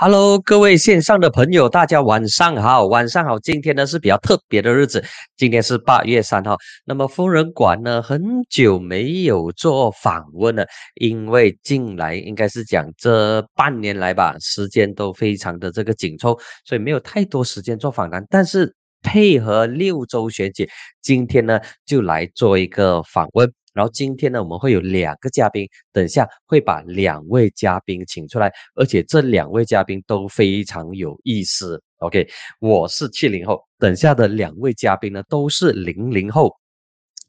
[0.00, 3.36] Hello，各位线上的朋友，大家晚上好，晚上好。
[3.40, 5.04] 今天呢是比较特别的日子，
[5.36, 6.56] 今天是八月三号。
[6.84, 10.64] 那么疯人馆呢，很久没有做访问了，
[11.00, 18.24] 因为近来应该是讲这半年来吧，时间都非常的这个紧凑，所以没有太多时间做访谈。
[18.30, 18.72] 但是
[19.02, 20.68] 配合六周学姐，
[21.02, 23.52] 今天呢就来做一个访问。
[23.74, 31.82] 然后今天呢，我们会有两个嘉宾，等一下会把两位嘉宾请出来，而且这两位嘉宾都非常有意思。
[31.98, 32.28] OK，
[32.60, 36.54] 我是七零后，等下的两位嘉宾呢都是零零后，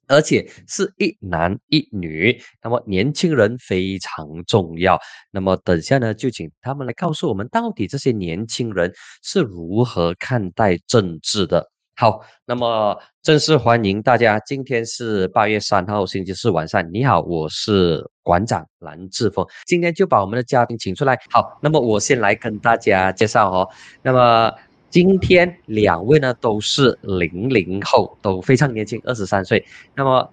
[0.08, 2.40] 而且是一男一女。
[2.64, 5.00] 那么年轻人非常重要。
[5.32, 11.70] 那么等下呢，就请他们来告诉我们，到底这些年轻人是如何看待政治的。
[12.00, 14.40] 好，那么正式欢迎大家。
[14.46, 16.82] 今天是八月三号，星期四晚上。
[16.94, 19.46] 你好，我是馆长蓝志峰。
[19.66, 21.20] 今天就把我们的嘉宾请出来。
[21.30, 23.68] 好，那么我先来跟大家介绍哦。
[24.02, 24.50] 那么
[24.90, 29.62] 今天两位呢都是零零后，都非常年轻，二十三岁。
[29.94, 30.32] 那么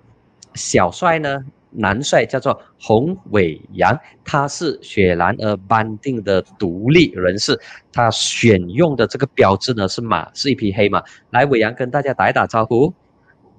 [0.54, 1.40] 小帅呢？
[1.70, 7.58] 男帅叫做洪伟阳，他是雪兰莪班定的独立人士，
[7.92, 11.02] 他选用的这个标志呢是马，是一匹黑马。
[11.30, 12.92] 来，伟阳跟大家打一打招呼。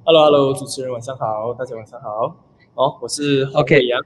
[0.03, 2.35] Hello，Hello，主持人晚上好，大家晚上好。
[2.73, 4.02] 哦，我是洪伟阳，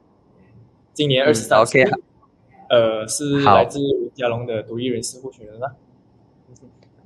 [0.94, 1.84] 今年二十三岁，
[2.70, 3.80] 呃，是来自
[4.14, 5.74] 嘉龙的独立人士候选人啦。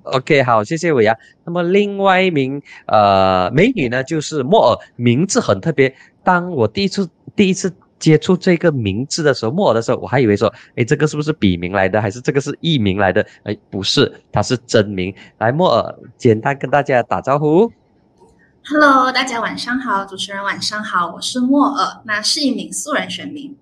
[0.03, 1.17] OK，好，谢谢伟阳。
[1.43, 5.95] 那么另外一名呃美女呢，就是莫尔，名字很特别。
[6.25, 13.25] 当我第一次第一次接触这个名字的时候，莫尔的时候，我还以为说，哎，这个是不是笔名来的，还是这个是艺名来的？
[13.43, 15.15] 哎，不是，它是真名。
[15.37, 17.71] 来，莫尔，简单跟大家打招呼。
[18.67, 23.55] Hello，大家晚上好，主持人晚上好，我是莫尔，那是一名素人选民。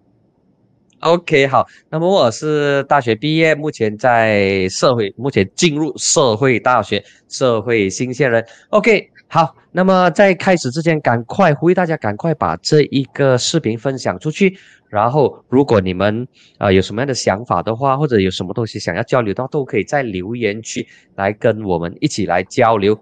[1.01, 8.45] OK，好，那么我是大学毕业，目前在社会，目前进入社会大学，社会新鲜人。
[8.69, 14.55] OK，好，那么在开始之前，赶快呼吁大家赶快把这一个视频分享出去。
[14.89, 16.27] 然后，如果你们
[16.59, 22.95] 啊有什么样的想法的话，或者有什么东西想要交流的话，都可以在留言区来跟我们一起来交流。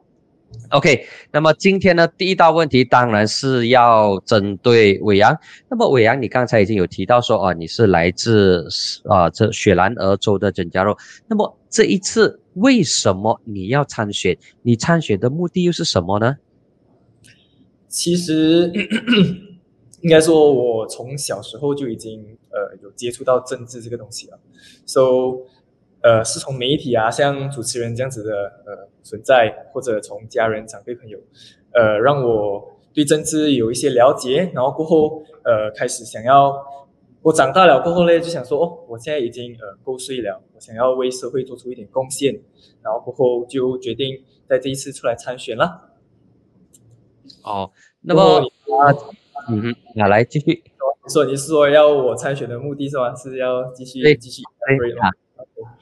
[0.69, 5.37] OK，那么今天呢，第一道问题当然是要针对伟阳。
[5.69, 8.65] 那么伟阳，你刚才已经有提到说啊，你是来自
[9.03, 10.97] 啊这雪兰莪州的整家肉。
[11.27, 14.37] 那么这一次为什么你要参选？
[14.61, 16.37] 你参选的目的又是什么呢？
[17.89, 18.71] 其实
[19.99, 24.39] 应该说，我从小时候就已经呃有接触到政治这个东西了。
[24.85, 25.41] So
[26.03, 31.19] 呃，是从媒体啊，像主持人这样子的呃存在，或者从家人、长辈、朋友，
[31.73, 36.53] 呃，让我对政治有一些了解，然后过后呃开始想要，
[37.21, 42.39] 我长大了过后呢，就想说哦，我现在已经呃够岁了，我想要为社会做出一点贡献，
[42.81, 45.91] 然后过后就决定在这一次出来参选了。
[47.43, 48.39] 哦，那么
[48.79, 48.91] 啊，
[49.49, 50.63] 嗯，那来继续
[51.07, 53.15] 说，你是说要我参选的目的是吗？
[53.15, 55.09] 是要继续继续对吗？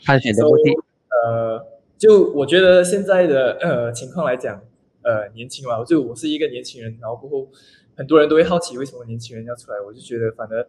[0.01, 0.71] 参选的目的，
[1.09, 1.65] 呃，
[1.97, 4.61] 就我觉得现在的呃情况来讲，
[5.01, 7.49] 呃，年轻嘛，就我是一个年轻人，然后过后
[7.95, 10.67] 很多人都会好奇为什么年轻人要出来，我就觉得反而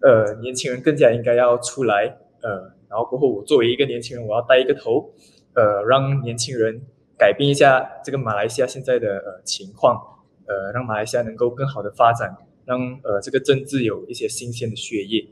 [0.00, 5.12] 呃年轻人更加应该要出来，呃，然后过后我作为一个年轻人，我要带一个头，
[5.54, 6.80] 呃，让年轻人
[7.16, 10.00] 改变一下这个马来西亚现在的呃情况，
[10.46, 15.28] 呃，让马来西亚能够更好的发展，让呃这个政治有一些新鲜的血液。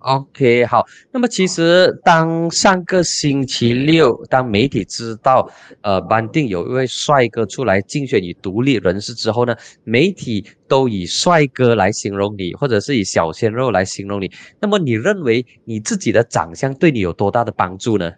[0.00, 0.86] OK，好。
[1.10, 5.50] 那么其实当上个星期六，当媒体知道，
[5.82, 14.30] 呃，班定有一位帅哥出来竞选以独立人士之后呢，媒体都以帅哥来形容你，或者是以小鲜肉来形容你。
[14.60, 18.12] 那么你认为你自己的长相对你有多大的帮助呢？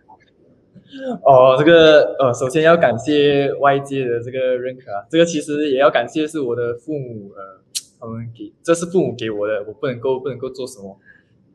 [1.24, 7.60] 哦，这个呃，首先要感谢外界的这个认可啊，这个其实也要感谢是我的父母，呃，
[7.98, 10.98] 他们给，这是父母给我的，我不能够不能够做什么。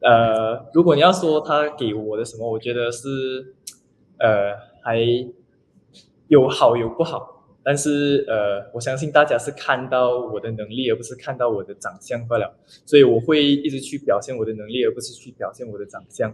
[0.02, 3.56] 呃，如果你要说他给我的什么，我觉得是，
[4.20, 4.54] 呃，
[4.84, 5.00] 还
[6.28, 7.32] 有好有不好。
[7.64, 12.56] 但是呃，我相信大家是看到我的能力，而不是看到我的长相罢了。
[12.86, 16.32] 所以我会一直去表现我的能力，而不是去表现我的长相。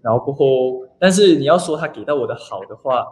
[0.00, 3.06] 然后过后，但是你要说他给到我的好的话，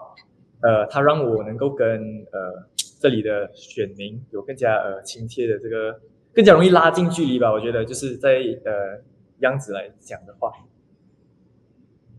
[0.62, 2.66] 呃，他让我能够跟呃
[3.00, 6.00] 这里的选民有更加呃亲切的这个，
[6.34, 7.52] 更加容易拉近距离吧。
[7.52, 9.00] 我觉得就是在呃。
[9.40, 10.52] 样子来讲的话，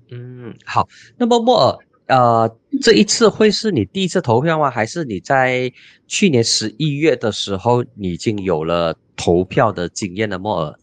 [0.09, 0.88] 嗯，好。
[1.18, 1.77] 那么莫尔，
[2.07, 4.69] 呃，这一次会是你第一次投票吗？
[4.69, 5.71] 还是你在
[6.07, 10.79] 去年十一月的时候，你已经有了投票的经验的莫尔？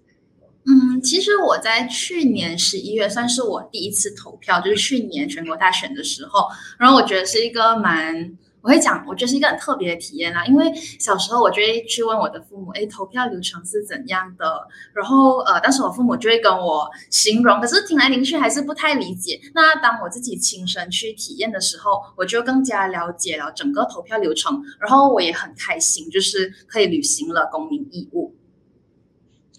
[0.65, 6.49] 嗯，嗯，其实我在去年十一月算是我第一次投票，就是去年全国大选的时候，
[6.79, 8.37] 然后我觉得是一个蛮。
[8.69, 10.45] 我会讲，我觉得是一个很特别的体验啦。
[10.45, 14.69] 因为小时候我就会去问我的父母，哎，投票流程是怎样的？
[14.93, 19.41] 然后呃，当时我父母就会跟我形容，可是听来听去还是不太理解。
[19.55, 28.35] 那当我自己亲身去体验的时候，我就更加了解了整个投票流程，然后我也很开心，就是可以履行了公民义务。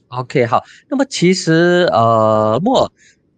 [0.09, 2.91] OK，好，那么其实呃，莫。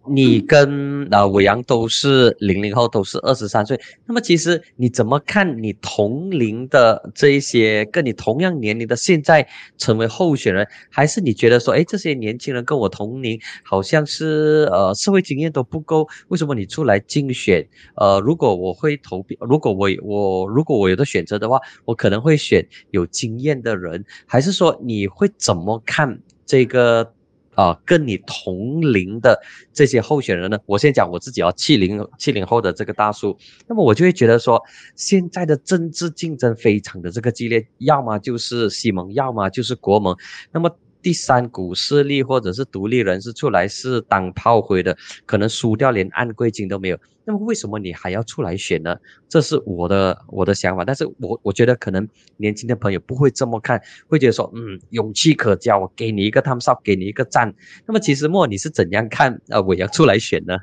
[0.08, 3.80] 你跟呃伟阳都是零零后，都是二十三岁。
[4.04, 9.46] 那么其实你怎么看你同龄的这一些跟你同样年龄的现在
[9.78, 17.66] 成为候选人，还是你觉得说，哎，这些年轻人跟我同龄，好像是呃社会经验都不够，为什么你出来竞选？
[17.96, 27.14] 呃，如果我会投票，如果我我如果我有的选择的话，我可能会选有经验的人，还是说你会怎么看这个？
[27.54, 29.40] 啊，跟你同龄的
[29.72, 34.62] 这些候选人呢，我先讲我自己啊，七零七零后的这个大叔，那么我就会觉得说，
[34.96, 40.16] 现在的政治竞争非常的这个激烈，要么就是西蒙，要么就是国盟，
[40.50, 40.70] 那么。
[41.02, 44.96] 第三股势力或者是独立人士出来是当炮灰的，
[45.26, 46.98] 可能输掉连按贵金都没有。
[47.24, 48.96] 那么为什么你还要出来选呢？
[49.28, 50.84] 这是我的我的想法。
[50.84, 57.54] 但是我我觉得可能年轻的朋友不会这么看，会觉得说，嗯，勇气可嘉，我给你一个 t h u m s up，给你一个赞。
[57.86, 60.56] 那么其实莫你是怎样看呃我要出来选呢？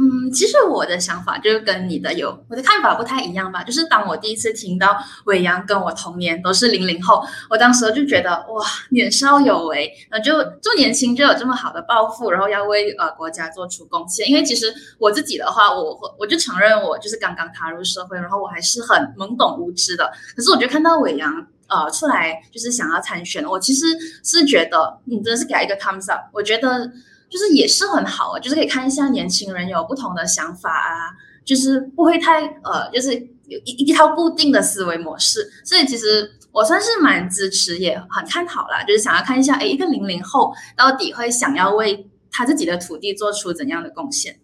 [0.00, 3.64] 嗯，其实我的想法就是跟你的有我的看法不太一样吧。
[3.64, 14.28] 就是当我第一次听到伟阳跟我同年都是零零后，我当时就觉得哇，年少有为，那就这么年轻就有这么好的抱负，然后要为呃国家做出贡献。
[14.28, 20.08] 因为其实我自己的话，我我就承认我就是刚刚踏入社会，然后我还是很懵懂无知的。
[20.36, 23.84] 可是我就看到伟阳呃出来就是想要参选，我其实
[24.22, 26.26] 是觉得你真的是给他一个 thumbs up。
[26.32, 26.92] 我觉得。
[27.28, 31.12] 就是也是很好啊，就是可以看一下年轻人有不同的想法啊，
[31.44, 33.14] 就是不会太呃，就是
[33.46, 44.38] 有一一套固定的思维模式，所以其实我算是蛮支持，也很看好啦，就是想要看一下，哎，一个零零后到底会想要为他自己的土地做出怎样的贡献。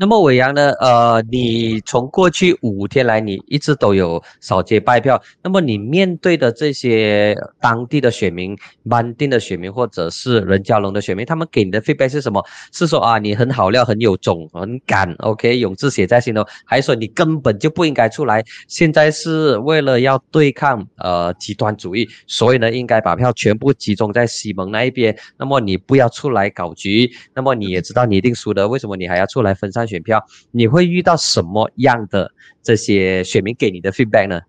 [0.00, 0.70] 那么伟阳呢？
[0.80, 5.22] 呃，你从过去五天来，你一直都有扫街拜票。
[5.42, 8.56] 那么你面对的这些当地的选民、
[8.88, 12.42] 班定的选民，或者是任嘉龙的选民，他们给你的 feedback 是什么？
[12.72, 18.42] 是说啊，你很好料，很有种，很敢，OK，勇字写在心头，还是说你根本就不应该出来？
[18.68, 25.14] 现在是为了要对抗呃极端主义，所以呢，应该把票全部集中在西蒙那一边。
[25.36, 27.12] 那么你不要出来搞局。
[27.34, 29.89] 那么你也知道你一定输的，为什么你还要出来分散？
[29.90, 32.32] 选票你会遇到什么样的
[32.62, 34.40] 这些选民给你的 feedback 呢？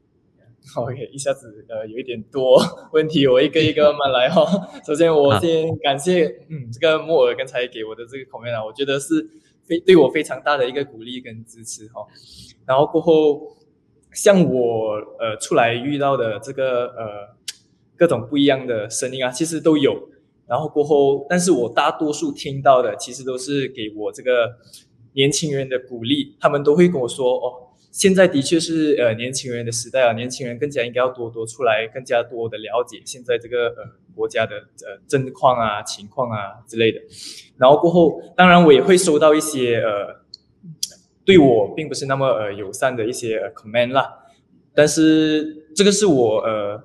[0.76, 2.62] OK，一下子呃有一点多
[2.94, 4.46] 问题，我一个一个慢慢来哈。
[4.86, 9.28] 首先我先感谢嗯这个莫尔刚才给我的这个 comment 啊，我觉得是
[9.66, 12.06] 非对我非常大的一个鼓励跟支持哈。
[12.66, 13.58] 然后过后
[14.14, 17.36] 像我呃出来遇到的这个呃
[17.98, 20.10] 各种不一样的声音啊，其实都有。
[20.48, 24.58] 然后过后，但是我大多数听到的其实都是给我这个。
[25.14, 33.84] 年轻人的鼓励，他们都会跟我说：“哦，现在的确是呃年轻人的时代啊，年轻人更加应该要多多出来，更加多的了解现在这个呃
[34.16, 37.02] 国家的呃政况啊、情况啊之类的。”
[37.58, 40.22] 然后过后，当然我也会收到一些呃
[41.26, 44.10] 对我并不是那么呃友善的一些 comment 啦。
[44.74, 46.82] 但是这个是我呃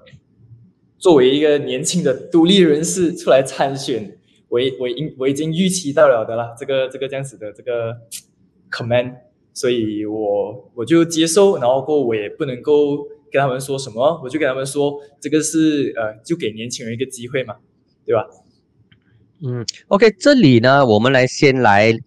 [0.98, 4.15] 作为一个年轻的独立人士出来参选。
[4.48, 7.96] 我我应我已经预期到了的啦，这个这个这样子的这个
[8.70, 9.14] command，
[9.52, 17.56] 所以我我就接受，然后过我也不能够跟他们说什么，我就跟他们说，这个是呃，就给年轻人一个机会嘛，
[18.04, 18.26] 对吧？
[19.42, 21.98] 嗯，OK，这里呢，我们来先来。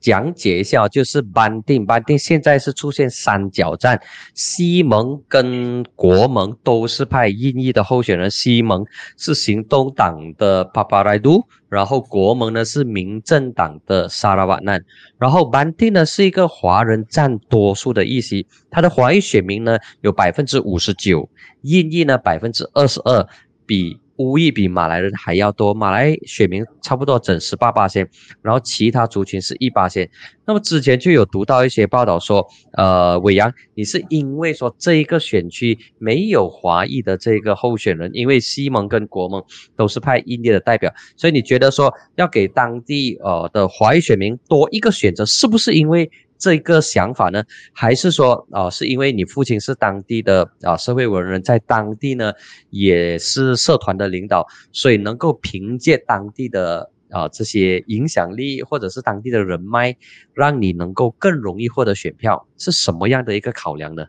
[0.00, 4.00] 讲解一下，就是班定，班定现在是出现三角战，
[4.34, 8.84] 西蒙跟国盟都是派印裔的候选人，西蒙
[9.16, 14.82] 是行动党的帕帕莱杜，然后国盟呢是民政党的萨拉瓦难，
[15.18, 21.28] 然后班定呢是一个华人占多数的议席，他的华裔选民呢有百分之五十九，
[21.62, 23.28] 印裔呢百分之二十二，
[23.66, 24.00] 比。
[24.20, 28.06] 乌裔比马来人还要多，马来选民差不多整十八八千，
[28.42, 30.06] 然后其他族群是一八千。
[30.44, 39.42] 那么之前就有读到一些报道说，呃，伟阳，你是因为说这一个选区没有华裔的这个候选人，因为西蒙跟国盟
[39.74, 46.10] 都是派印尼的代表，所以你觉得说要给当地呃的华裔选民多一个选择，是不是因为？
[46.40, 52.32] 这个想法呢，还是说啊，是因为你父亲是当地的啊社会文人，在当地呢
[52.70, 59.94] 也是社团的领导，所以能够凭借当地的啊这些影响力或者是当地的人脉，
[60.32, 64.06] 让你能够更容易获得选票，是什么样的一个考量呢？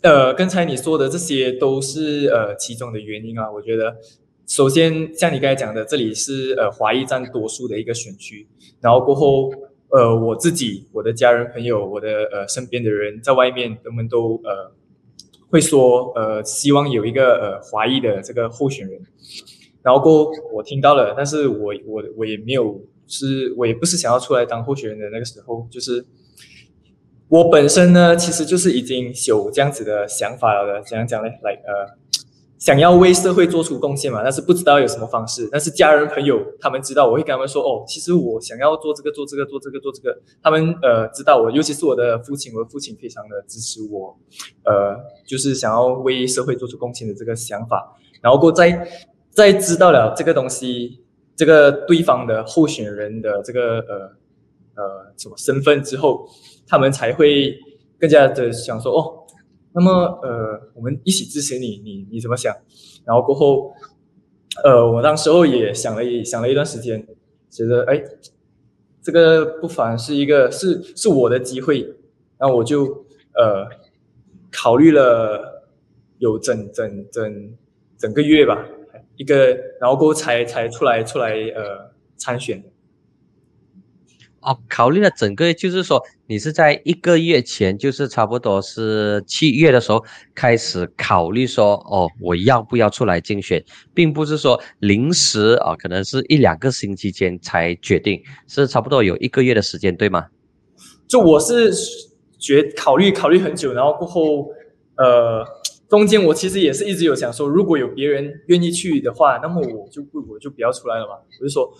[0.00, 3.52] 呃，刚才你说的这些都是呃其中的原因啊。
[3.52, 3.98] 我觉得，
[4.46, 8.48] 首先像你刚才讲的，这里是呃华裔占多数的一个选区，
[8.80, 9.50] 然后过后。
[9.90, 14.72] 呃，我自己、我的家人、朋友、我的呃身边的人，在外面，他们都呃
[15.48, 19.00] 会说，呃，希望有一个呃华裔的这个候选人。
[19.82, 26.04] 然后过我听到了，但是我我我也没有，是我也不是想要出来当候选人的那个时候，就是
[27.28, 31.28] 我本身呢，其实就是已经有这样子的想法了的，怎样讲呢？
[31.42, 31.98] 来呃。
[32.60, 35.48] 想要为社会做出贡献嘛，但是不知道有什么方式。
[35.50, 40.14] 但是家人朋友他们知道，我会跟他们说哦，其实我想要做这个做这个做这个做这个。
[40.42, 44.14] 他们呃知道我，尤其是我的父亲，我的父亲非常的支持我，
[44.64, 44.94] 呃，
[45.26, 47.96] 就是想要为社会做出贡献的这个想法。
[48.20, 48.86] 然后过在
[49.30, 51.00] 在知道了这个东西，
[51.34, 54.12] 这个对方的候选人的这个呃
[54.74, 56.28] 呃什么身份之后，
[56.68, 57.58] 他们才会
[57.98, 59.16] 更加的想说哦。
[59.72, 59.90] 那么，
[60.22, 62.54] 呃，我们一起支持你，你你怎么想？
[63.04, 63.72] 然后过后，
[64.64, 67.06] 呃，我当时候也想了一想了一段时间，
[67.48, 68.02] 觉得哎，
[69.00, 71.82] 这个不凡是一个是是我的机会，
[72.36, 72.84] 然后我就
[73.34, 73.68] 呃
[74.50, 75.64] 考虑了
[76.18, 77.54] 有整整整
[77.96, 78.66] 整个月吧，
[79.16, 82.62] 一个，然后过后才才出来出来呃参选。
[84.42, 90.02] 哦，考虑了整个，就是说你是在一个月前，就是差不多是七月的时候
[90.34, 100.28] 开始考虑说，哦，我要不要出来竞选，并不是说临时啊，可能是一两个星期间才决定，是差不多有一个月的时间，对吗？
[101.06, 101.70] 就我是
[102.38, 104.48] 觉考虑考虑很久，然后过后，
[104.96, 105.44] 呃，
[105.90, 111.70] 中间我其实也是一直有想说，如果有别人愿意去的话，那么我就不我就不要出来了嘛，我就说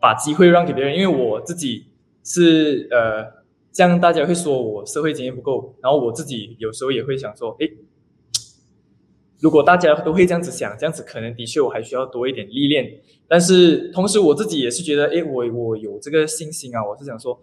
[0.00, 1.84] 把机会让给别人，因为我自己。
[2.30, 3.24] 是呃，
[3.72, 7.66] 这样大家会说我社会经验不够，然后我自己有时候也会想说，哎，
[9.40, 13.00] 如果大家都会这样子想，这样子可能的确我还需要多一点历练。
[13.26, 17.40] 但是同时我自己也是觉得，哎，我我有这个信心啊，我是想说，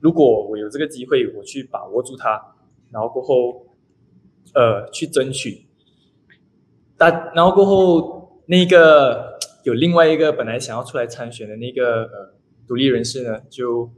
[0.00, 2.56] 如果我有这个机会，我去把握住它，
[2.90, 3.66] 然后过后，
[4.52, 5.66] 呃，去争取。
[6.98, 12.31] 但然后过后，那个有另外一个本来想要出来参选的那个呃。
[12.66, 13.90] 独立人士呢，就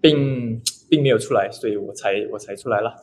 [0.00, 2.94] 并并没有出来，所以我才我才出来了。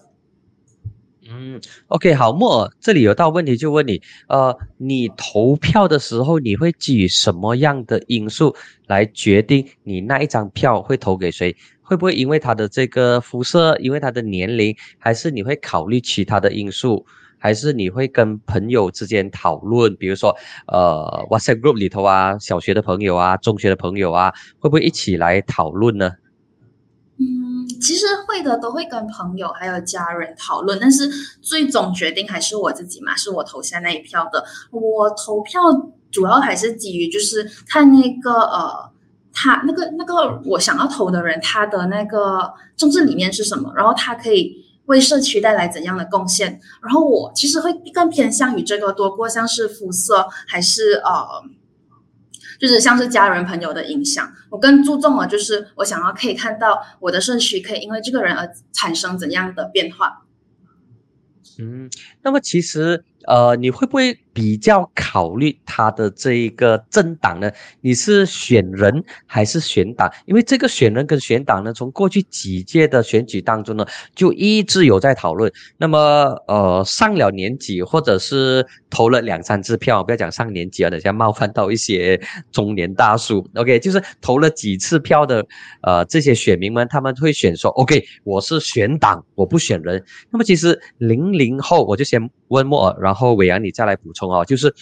[1.32, 8.56] 嗯，OK，好，莫尔，这里有道问题就问你，呃，你投票的时候，你会基于什么样的因素
[8.88, 11.56] 来决定你那一张票会投给谁？
[11.82, 17.06] 会不会因为他的这个肤色，因为他的年龄，还是你会考虑其他的因素？
[17.40, 20.36] 还是你会跟朋友之间讨论，比如说，
[20.68, 26.12] 呃，WhatsApp group 里头啊，小学的朋友啊，中学的朋友啊，会不会一起来讨论呢？
[27.18, 31.10] 嗯，其实会的，都会跟朋友还有家人讨论，但是
[31.42, 34.44] 最终决定还是我自己嘛，是我投下那一票的。
[34.72, 35.62] 我投票
[36.12, 38.92] 主要还是基于就是看那个呃，
[39.34, 44.69] 他那个那个我想要投的人，他的那个政治理念是什么，然后他可以。
[44.90, 46.60] 为社区带来怎样的贡献？
[46.84, 51.44] 然后我其实会更偏向于这个多过像是肤色，还是呃，
[52.60, 54.32] 就是像是家人朋友的影响。
[54.50, 60.26] 我更注重了，就是我想要可以看到我的社区可以因为这个人而产生怎样的变化。
[61.58, 61.90] 嗯，
[62.22, 63.06] 那么其实。
[63.30, 67.52] 呃，你会不会比较考虑他的这一个政党呢？
[67.82, 70.12] 你是选人还是选党？
[70.26, 75.52] 因为这个选人跟选党呢，从过去几届的选举当中呢，就一直有在讨论。
[75.78, 76.00] 那么，
[76.48, 82.20] 呃，上了年纪或者是投了两三次票，不要讲上年纪啊，等下冒犯到一些
[82.52, 83.48] 中年大叔。
[83.54, 85.46] OK，就是投了几次票的，
[85.84, 90.04] 呃，这些选民们他们会选说，OK，我是选党，我不选人。
[90.32, 94.74] 那么，其实零零后，我就先问莫尔，然后后伟阳，你再来补充哦，就是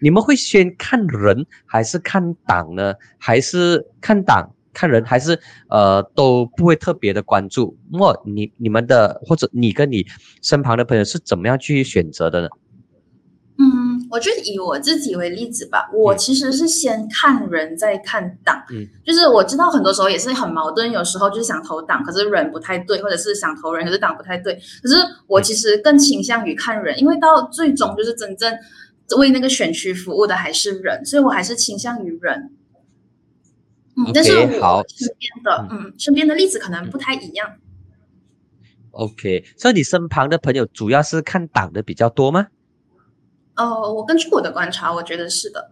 [0.00, 2.94] 你们会先看人还是看党呢？
[3.16, 5.40] 还是看党看人，还是
[5.70, 7.78] 呃都不会特别的关注？
[7.88, 10.04] 莫，你你们的或者你跟你
[10.42, 12.48] 身旁的朋友是怎么样去选择的呢？
[14.10, 24.54] 我就以我自己为例子吧，我其实是先看人再看党，嗯，就是我知道很多时候也是很矛盾，有时候就是想投党，可是人不太对，或者是想投人，可是党不太对。
[24.82, 24.96] 可是
[25.26, 28.52] 我其实更倾向于看人，因为到最终就是真正
[29.18, 32.50] 为那个选区服务的还是人，所以我还是倾向于人。
[33.96, 37.56] 嗯，但是好我身边的嗯身边的例子可能不太一样。
[38.90, 42.46] OK，所以你身旁的朋友主要是看党的比较多吗？
[43.56, 45.70] 呃，我根据我的观察，我觉得是的。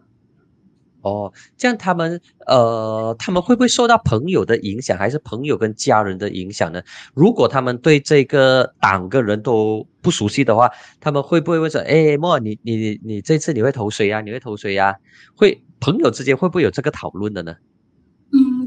[1.02, 6.82] 哦，这样他们呃，他们会不会受到朋友的影响，还是朋友跟家人的影响呢？
[7.12, 14.22] 如果他们对这个党个人都不熟悉的话，他们会不会问说：“哎，莫，你你你你这次你会投谁呀？
[14.22, 14.96] 你会投谁呀？”
[15.36, 17.54] 会朋友之间会不会有这个讨论的呢？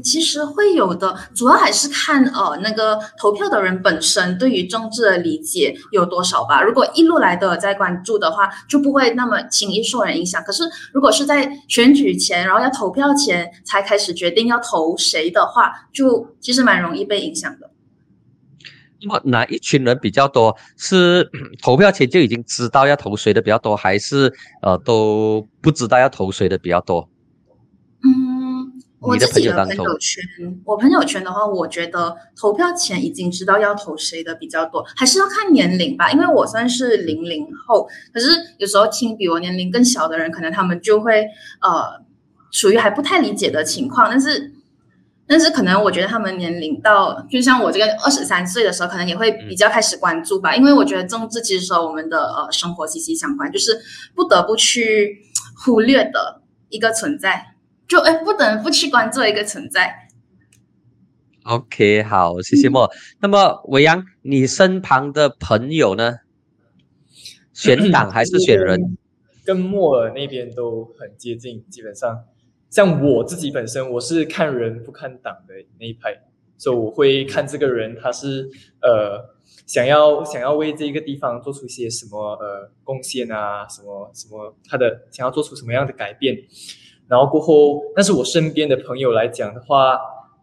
[0.08, 6.62] 其实会有的，主要还是看呃那个投票的人本身对于政治的理解有多少吧。
[6.62, 10.42] 如果一路来都有在关注的话，就不会那么轻易受人影响。
[10.42, 10.62] 可是
[10.94, 17.70] 如果是在选举前，然后要投票前才开始决定要投谁的话，就其实蛮容易被影响的。
[19.02, 20.56] 那么哪一群人比较多？
[20.78, 21.30] 是
[21.62, 27.06] 投票前就已经知道要投谁的比较多，还是呃都不知道要投谁的比较多？
[29.00, 30.24] 嗯，我自己的朋友圈，
[30.64, 36.10] 我朋友圈的话，我觉得投票前已经知道要投谁的比较多，还是要看年龄吧。
[36.10, 38.28] 因为我算是零零后，可是
[38.58, 41.26] 有时候听比我年龄更小的人，可能他们就会
[41.60, 42.04] 呃
[42.50, 44.52] 属于还不太理解的情况，但是。
[45.30, 53.78] 但是可能我觉得他们年龄到，就像我这个二十三岁的时候，可能也会比较开始关注吧，因为我觉得政治其实和我们的呃生活息息相关，就是
[54.14, 55.18] 不得不去
[55.54, 56.40] 忽略的
[56.70, 57.44] 一个存在。
[57.88, 60.08] 就哎，不得不去关注一个存在。
[61.44, 62.90] OK，好，谢谢莫。
[63.20, 66.18] 那么伟阳，你身旁的朋友呢？
[67.54, 68.96] 选党还是选人？
[69.44, 72.24] 跟莫尔那边都很接近，基本上
[72.68, 76.14] 像我自己本身，我是看人不看党的那一派，
[76.58, 78.50] 所以我会看这个人他是
[78.82, 79.34] 呃
[79.66, 86.36] 想要想要为这个地方做出一些什么呃贡献啊，什么什么他的想要做出什么样的改变，
[87.08, 89.98] 然后过后，但是我身边的朋友来讲的话，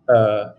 [0.08, 0.58] 呃，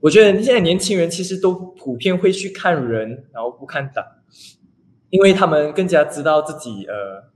[0.00, 4.04] 我觉得现在年轻人其实都普遍会去看人，然后不看党。
[5.08, 7.30] 因为他们更加知道自己呃，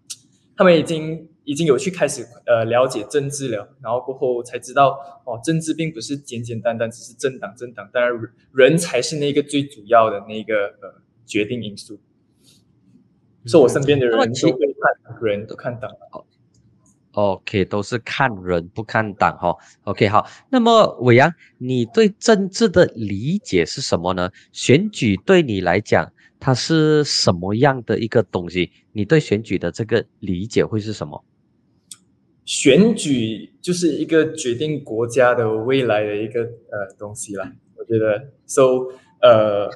[0.57, 8.13] 他们已经已经有去开始呃了解政治了，然后过后才知道哦，政治并不是简简单单只是政党政党，当然
[8.53, 11.99] 人才是那个最主要的那个呃决定因素。
[13.47, 15.91] 所以我身边的人都会看人，都看党。
[17.13, 20.27] OK，都是看人不看党哈、OK，好。
[20.49, 24.31] 那么伟阳，你对政治的理解是什么呢？
[24.53, 28.71] 选举对你来讲，它是什么样的一个东西？
[28.93, 31.25] 你对选举的这个理解会是什么？
[32.45, 37.53] 选举就是一个决定国家的未来的一个呃东西啦。
[37.77, 38.87] 我觉得，so
[39.21, 39.69] 呃，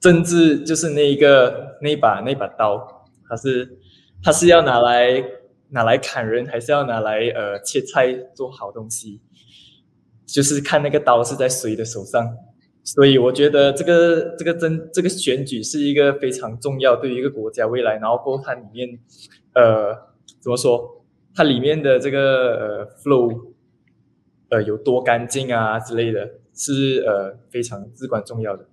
[0.00, 3.78] 政治就是那一个那把那把刀，它是
[4.22, 5.22] 它是要拿来
[5.70, 9.20] 拿来砍人，还是要拿来呃切菜做好东西？
[10.26, 12.36] 就是看那个刀是在谁的手上。
[12.84, 18.98] 所以我觉得这个这个真这个选举是一个非常重要对于一个国家未来，然后包括它里面
[19.54, 19.94] 呃
[20.40, 21.04] 怎么说？
[21.34, 23.52] 它里面的这个呃 flow，
[24.48, 28.66] 呃有多干净啊之类的，是呃非常至关重要的。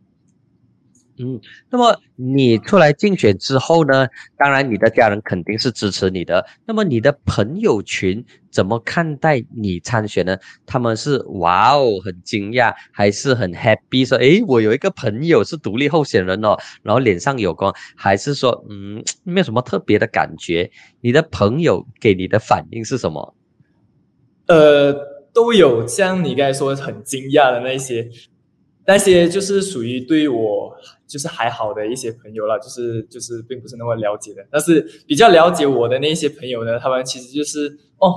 [1.17, 4.07] 嗯，那么你出来竞选之后呢？
[4.37, 6.45] 当然，你的家人肯定是支持你的。
[6.65, 10.37] 那么你的朋友群怎么看待你参选呢？
[10.65, 20.69] 他们是哇哦很惊讶，还是很 happy 说，诶，我有一个朋友是独立候选人哦，然后脸上有光，还是说，嗯，没有什么特别的感觉？
[20.99, 23.33] 你的朋友给你的反应是什么？
[24.47, 24.93] 呃，
[25.33, 28.09] 都有像你刚才说很惊讶的那些，
[28.87, 30.75] 那些就是属于对我
[31.07, 37.67] 就是还好的一些朋友啦，就是就是并不是那么了解的，但是比较了解我的那些朋友呢，他们其实就是
[37.97, 38.13] 哦，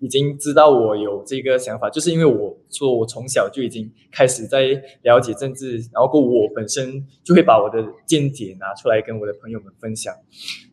[0.00, 10.14] 已经知道我有这个想法，就是因为我说我从小就已经开始在了解政治，然后过我本身就会把我的见解拿出来跟我的朋友们分享，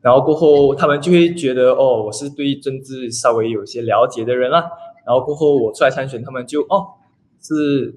[0.02, 4.66] 然后过后他们就会觉得哦，我是对政治稍微有些了解的人啦。
[5.06, 6.86] 然后过后我出来参选，他们就哦
[7.42, 7.96] 是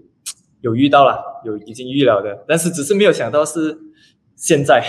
[0.64, 3.78] 有遇到了，有已经遇了的，但是只是没有想到是
[4.34, 4.82] 现在。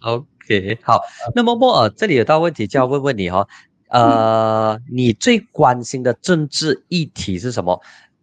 [0.00, 1.00] OK，好，
[1.34, 3.48] 那么莫尔这里有道问题就要问问你哈、哦，
[3.88, 7.80] 呃，你最关心的政治议题是什么？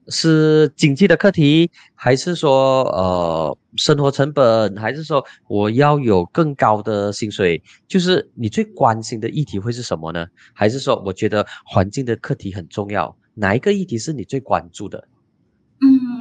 [0.08, 7.62] 是经济的课题，还是说呃生活成本，还是说我要有更高的薪水？
[7.90, 10.26] 就是你最关心的议题会是什么呢？
[10.54, 13.14] 还是说我觉得环境的课题很重要？
[13.34, 15.06] 哪一个议题是你最关注的？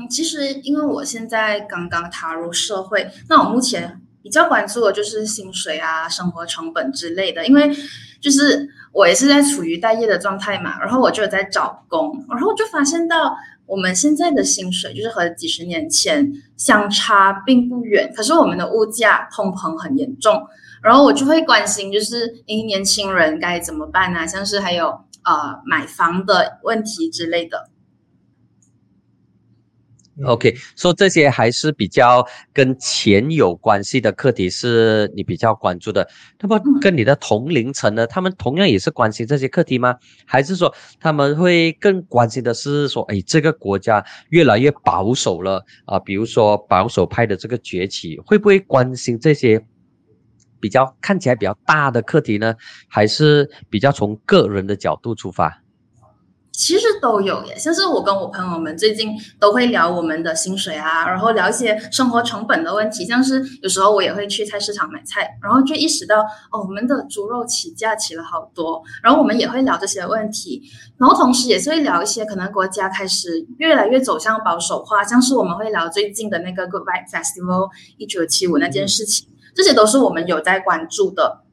[0.08, 7.70] 其实因为我现在刚刚踏入社会，那我目前比较关注的就是薪水啊、生活成本之类的，因为
[8.20, 13.36] 就是我也是在处于待业的状态嘛，然后我就有在找工，然后就发现到。
[13.66, 20.46] 我们现在的薪水就是和几十年前相差并不远，可是我们的物价通膨很严重，
[20.82, 24.26] 然后我就会关心，就是诶，年轻人该怎么办呢？
[24.26, 24.88] 像是还有
[25.22, 27.70] 呃买房的问题之类的。
[30.22, 36.08] OK，说这些还是比较跟钱有关系的课题，是你比较关注的。
[36.40, 39.96] 那么跟你的同龄层呢，他们同样也是关心这些课题吗？
[40.24, 45.98] 还是说他们会更关心的是说，哎，这个国家越来越保守了啊？
[45.98, 49.60] 比如说保守派的这个崛起，会不会关心这些
[50.60, 52.54] 比较看起来比较大的课题呢？
[52.88, 55.63] 还是比较从个人的角度出发？
[56.56, 66.20] 其实都有耶，像是我跟我朋友们最近都会聊我们的薪水啊，然后聊一些生活成本的问题，像是有时候我也会去菜市场买菜，然后就意识到
[66.52, 70.62] 哦，我们的猪肉起价起了好多，然后我们也会聊这些问题，
[70.96, 81.43] 然后同时也是会聊一些可能国家开始越来越走向保守化，像是我们会聊最近的那个 Goodbye Festival 一九七五那件事情，这些都是我们有在关注的。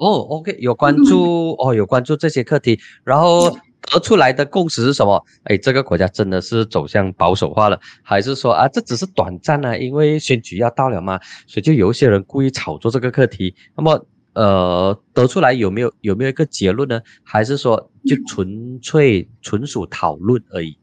[0.00, 3.54] 哦，OK，有关注 哦，有关注这些课题，然后
[3.92, 5.22] 得出来的共识是什么？
[5.44, 9.76] 哎，这个国家真的是走向保守化了，还是说啊，这只是短暂啊？
[9.76, 13.54] 因为选举要到了嘛，所以就有一些人故意炒作这个课题。
[13.76, 16.98] 那么，呃，得出来有没有有没有一个结论呢？
[17.22, 20.78] 还是说就纯粹纯属讨论而已？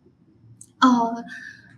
[0.80, 0.90] 呃，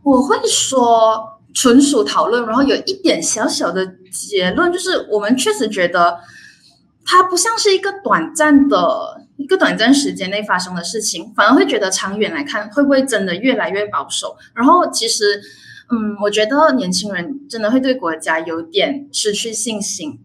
[0.03, 6.19] 我会说纯属讨论，然后有一点小小的结论，就是我们确实觉得。
[7.11, 14.37] 它不像是一个短暂的一个短暂时间内发生的事情，反而会觉得长远来看会不会真的越来越保守？
[14.53, 15.41] 然后其实，
[15.89, 20.19] 嗯，我觉得年轻人真的会对国家有点失去信心。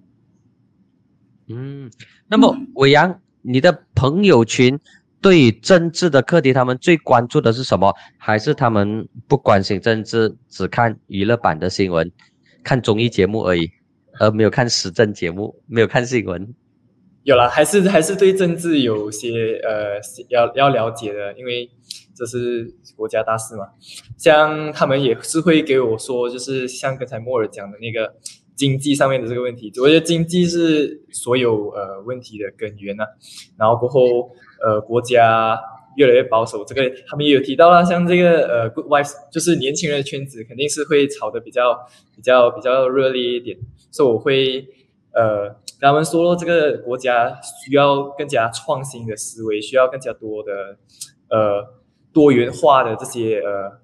[1.49, 1.91] 嗯，
[2.29, 4.79] 那么伟阳，你的朋友群
[5.23, 7.95] 对政治的课题，他们最关注的是什么？
[8.19, 12.13] 还是他们不关心政治，只看娱乐版的新闻，
[12.63, 13.71] 看综艺节目而已，
[14.21, 16.55] 而没有看时政节目，没有看新闻？
[17.25, 21.71] 有了，还是还是对政治有些呃要要了解的，因为
[22.15, 23.65] 这是国家大事嘛。
[24.19, 28.15] 像他们也是会给我说，就是像刚才莫尔讲的那个
[28.55, 33.05] 经济上面的这个问题，我觉得经济是所有呃问题的根源呐。
[33.59, 34.31] 然后过后
[34.63, 35.59] 呃国家
[35.97, 41.75] 越来越保守，这个他们也有提到啦，像这个呃 good wife，就是年轻人的圈子肯定是会炒的比较
[42.15, 43.57] 比较比较热烈一点，
[43.91, 44.67] 所以我会
[45.15, 45.57] 呃。
[45.81, 50.79] 他们说，这个国家需要更加创新的思维，需要更加多的
[51.29, 51.63] 呃
[52.11, 53.81] 多元化的这些呃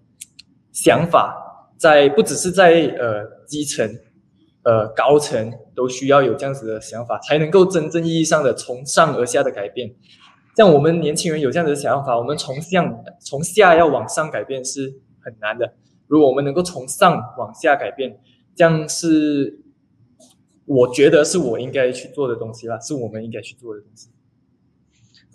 [0.72, 3.86] 想法，在不只是在呃基层，
[4.62, 9.90] 呃高层都需要有这样子的想法，才能够真正意义上的从上而下的改变。
[10.56, 15.74] 像我们年轻人有这样子的想法，我们从向从下要往上改变是很难的。
[16.06, 18.18] 如果我们能够从上往下改变，
[18.54, 19.59] 这样是。
[20.70, 24.08] 我觉得是我应该去做的东西啦，是我们应该去做的东西。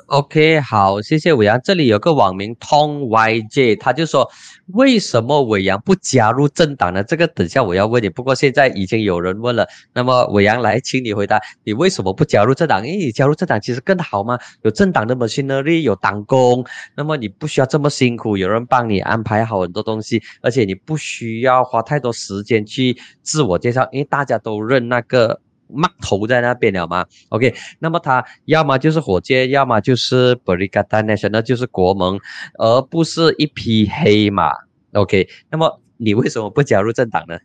[0.05, 1.59] OK，好，谢谢伟阳。
[1.61, 4.31] 这里有个网名 Tom YJ，他就说：
[4.73, 7.03] 为什么伟阳不加入政党呢？
[7.03, 8.09] 这个等下我要问你。
[8.09, 12.85] 不过现在已经有人问了，那么伟阳来，请你回答：你为什么不加入政党？
[12.85, 25.41] 因为你加入政党其实更好嘛，有政党的 machinery，有党工，那么你不需要这么辛苦，有人帮你安排好很多东西，而且你不需要花太多时间去自我介绍，因为大家都认那个。
[25.67, 32.19] 码头在那边了吗？OK，那么他要么就是火箭，要么就是 Berikatan Nasional，就是国盟，
[32.59, 34.51] 而不是一匹黑马。
[34.93, 37.39] OK，那么你为什么不加入政党呢？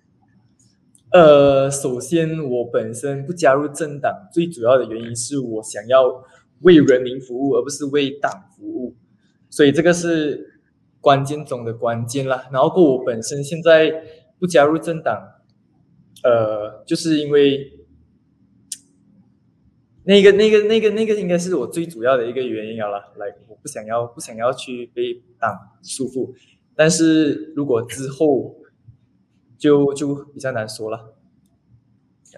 [1.13, 6.23] 呃，首先我本身不加入政党，最主要的原因是我想要
[6.61, 8.95] 为人民服务，而不是为党服务，
[9.49, 10.61] 所以这个是
[11.01, 12.45] 关键中的关键啦。
[12.53, 13.91] 然后我本身现在
[14.39, 15.19] 不加入政党，
[16.23, 17.80] 呃，就是因为。
[20.11, 22.99] 那个、那个、那个、那个，应该是我最主要的一个原因好了。
[23.17, 26.35] 来，我不想要，不想要去被党束缚。
[26.75, 28.57] 但是如果之后，
[29.57, 31.15] 就就比较难说了。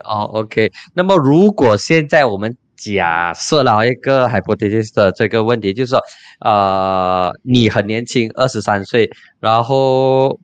[0.04, 0.70] 哦，OK。
[0.92, 5.98] 那么如果现在我们假设了一个 hypothesis 的这个问题，就是说，
[6.40, 10.38] 呃，你很年轻，二十三岁，然后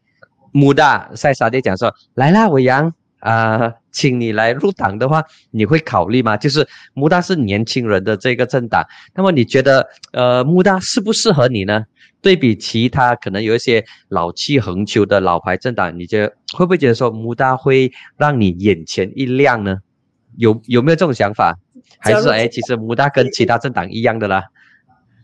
[0.53, 6.37] 穆大塞沙地讲说，来啦，伟阳啊，请你来入党的话，你会考虑吗？
[6.37, 11.85] 就是穆大是年轻人的这个政党，那么你觉得，呃，穆大适不适合你呢？
[12.21, 19.79] 对比其他可能有一些老气横秋的老牌政党，你觉得会不会觉得说穆大会让你眼前一亮呢？
[20.37, 21.57] 有有没有这种想法？
[21.99, 24.45] 还是说，哎，其实穆大跟其他政党一样的啦？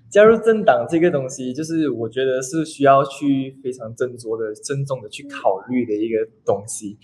[0.08, 6.96] 加入政党这个东西，就是我觉得是需要去非常斟酌的、慎重的去考虑的一个东西。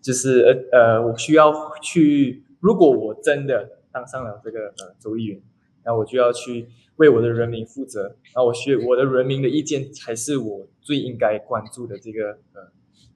[0.00, 5.40] 就是呃呃，我需要去，如果我真的当上了这个呃州议员，
[5.84, 6.68] 那我就要去。
[6.98, 12.72] 为我的人民负责，那我需我的人民的意见才是我最应该关注的这个呃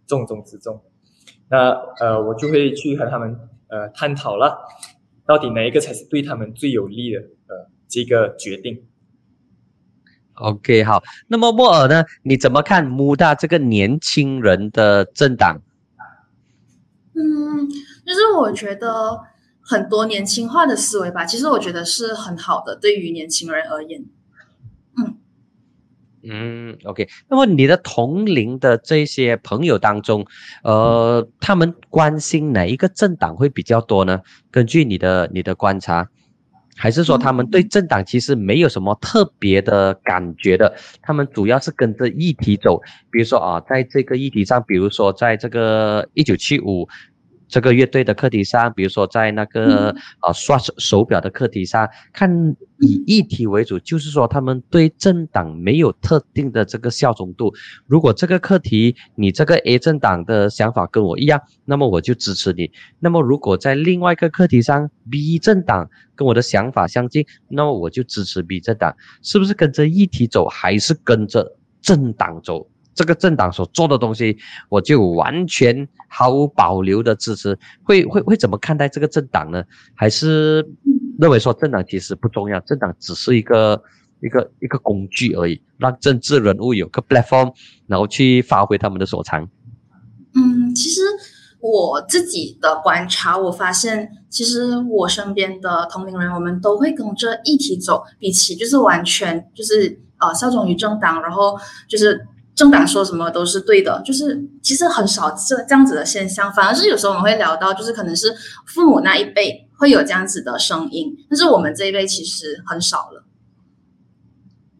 [0.06, 0.80] 重中之重。
[1.48, 4.56] 那呃我就会去和他们呃探讨了，
[5.26, 8.84] 到底哪一个才是对他们最有利的呃这个决定。
[10.34, 12.04] OK，好，那么莫尔呢？
[12.22, 15.60] 你怎么看穆大这个年轻人的政党？
[18.02, 19.20] 嗯，就是我觉得。
[19.64, 24.04] 很多年轻化的思维吧，其实我觉得是很好的，对于年轻人而言。
[24.98, 25.16] 嗯
[26.24, 27.08] 嗯，OK。
[27.28, 30.26] 那么你的同龄的这些朋友当中，
[30.64, 34.20] 呃，他们关心哪一个政党会比较多呢？
[34.50, 36.08] 根据你的你的观察，
[36.74, 40.74] 还是说他们对政党其实没有什么特别的感觉的？
[41.02, 42.82] 他们主要是跟着议题走。
[43.12, 46.88] 比如说啊，在这个议题上，比如说在这个一九七五。
[47.52, 57.52] 这个乐队的课题上，比如说在那个啊刷手表的课题上，看以议题为主，就是说他们对政党没有特定的这个效忠度。
[57.86, 62.70] 如果这个课题你这个 A 政党的想法跟我一样，那么我就支持你。
[62.98, 68.96] 那么如果在另外一个课题上，B 政党跟我的想法相近，那么我就支持 B 政党。
[69.20, 72.66] 是不是跟着议题走，还是跟着政党走？
[72.94, 74.36] 这个政党所做的东西，
[74.68, 77.58] 我就完全毫无保留的支持。
[77.82, 79.64] 会会会怎么看待这个政党呢？
[79.94, 80.68] 还是
[81.18, 83.82] 认为说政党其实不重要，政党只是一个
[84.20, 87.54] 一个一个工具而已，让政治人物有个 platform，
[87.86, 89.48] 然后去发挥他们的所长。
[90.34, 91.00] 嗯，其实
[91.60, 102.26] 我自己的观察，我发现其实我身边的同龄人，我们都会跟着议题走，比起就是完全就是呃效忠于政党，然后就是。
[102.54, 108.34] 政党说什么都是对的，就是其实很少这这样子的现象，反而是有时候我们会聊到，就是可能是
[108.66, 113.24] 父母那一辈会有这样子的声音，但是我们这一辈其实很少了。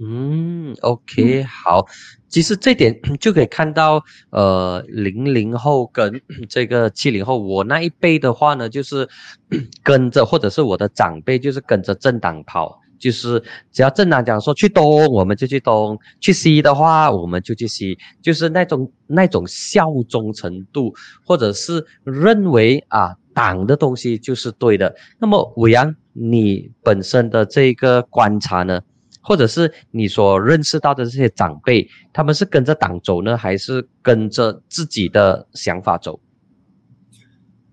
[0.04, 1.86] 嗯，OK，好，
[2.28, 9.08] 其实这点 就可以看到，呃，零零后跟 这个七零后，我那一辈的话呢，就是
[9.82, 12.81] 跟着或者是我的长辈，就是跟着政党跑。
[13.02, 17.98] 就是只要政党讲说去东，我们就去东；去西的话，我们就去西。
[18.22, 20.94] 就是那种那种效忠程度，
[21.26, 24.94] 或者是认为啊党的东西就是对的。
[25.18, 28.80] 那么伟阳，你本身的这个观察呢，
[29.20, 36.20] 或者是你所认识到的这些长辈，他们是跟着党走呢，还是跟着自己的想法走？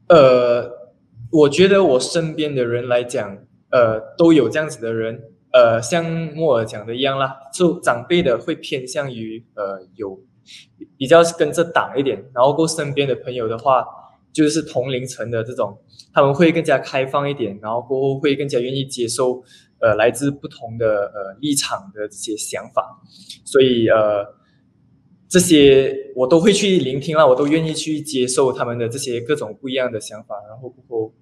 [0.07, 0.67] 呃，
[1.29, 3.37] 我觉得我身边的人来讲。
[3.71, 6.03] 呃，都有这样子的人，呃，像
[6.33, 10.19] 莫尔讲的一样啦，就长辈的会偏向于呃有
[10.97, 13.85] 比较跟着党一点，然后过身边的朋友的话，
[14.33, 15.77] 就是同龄层的这种，
[16.11, 19.43] 他们会更加开放一点，然后过后会更加愿意接受
[19.79, 22.99] 呃来自不同的呃立场的这些想法，
[23.45, 24.25] 所以呃
[25.27, 31.13] 这些我都会去聆听啦，我都愿意去接受他们的这些各种不一样的想法，然后过后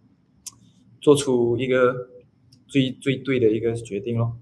[1.01, 1.93] 做出一个。
[2.67, 4.37] 最最对的一个决定咯。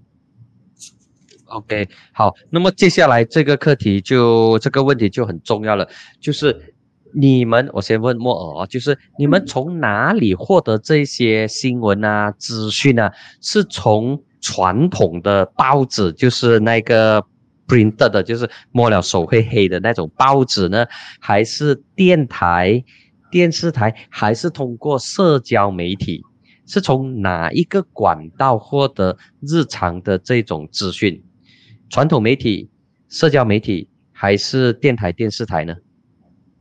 [1.46, 5.88] OK，好，那么接下来这个课题就这个问题就很重要了，
[6.20, 6.74] 就是
[7.14, 13.12] 你们，我先问莫尔啊，就是你们从哪里获得这些新闻啊、资讯啊？
[13.40, 17.24] 是从传统的报纸，就是那个
[17.68, 20.84] printed 的，就是摸了手会黑的那种报纸呢，
[21.20, 22.84] 还是电台、
[23.30, 26.22] 电视台，还是通过社交媒体？
[26.66, 31.24] 是从哪一个管道获得日常的这种资讯？
[31.88, 32.68] 传统媒体、
[33.08, 35.74] 社交媒体还是电台、电视台呢？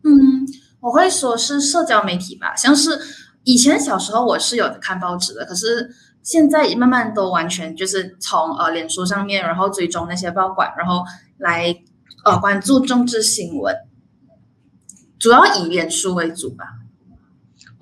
[0.04, 0.46] 嗯，
[0.80, 2.56] 我会说是社交媒体吧。
[2.56, 3.00] 像是
[3.44, 5.90] 以前小时候我是有看报纸的，可是
[6.22, 11.04] 现在慢慢都完全就是从呃脸书上面，然后追踪那些报馆，然后
[11.40, 11.76] 来
[12.24, 13.76] 呃关注政治新闻，
[15.18, 16.66] 主要以脸书为主吧。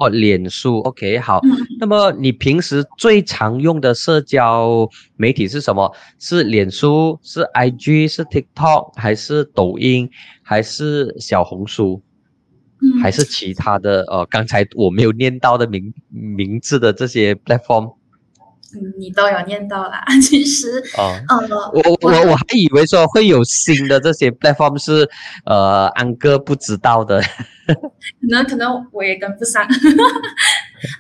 [0.04, 1.40] 哦，脸书，OK，好。
[1.44, 4.88] 嗯那么你平时最常用的社交
[5.18, 5.94] 媒体是什么？
[6.18, 10.10] 是脸书，是 IG，是 TikTok，还是抖音，
[10.42, 12.02] 还是小红书，
[12.82, 14.04] 嗯，还是其他的？
[14.10, 17.96] 呃，刚才我没有念到的名名字的这些 platform
[18.76, 20.04] 嗯你都有念到啦。
[20.22, 21.14] 其实，哦。
[21.30, 21.38] 呃，
[21.74, 25.10] 我我我我还以为说会有新的这些 platform 是
[25.46, 27.22] 呃安哥不知道的。
[27.66, 29.66] 可能可能我也跟不上。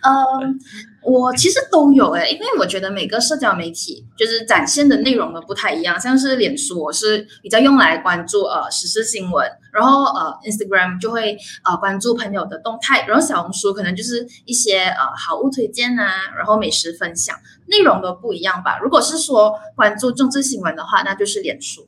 [0.04, 0.60] 嗯，
[1.02, 6.00] 我其实都有诶，因为我觉得每个社交媒体就是展现的内容都不太一样。
[6.00, 17.36] 像是脸书，我是比较用来关注呃时事新闻，然后呃 Instagram 就会呃关注朋友的动态，然后小红书可能就是一些呃好物推荐啊，然后美食分享，
[17.67, 18.80] 内容都不一样吧。
[18.82, 21.88] 如果是说关注政治新闻的话，那就是脸书。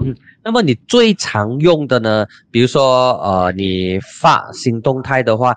[0.00, 0.14] 嗯
[0.46, 2.26] 那么你最常用的呢？
[2.50, 5.56] 比如说，呃，你发新动态的话，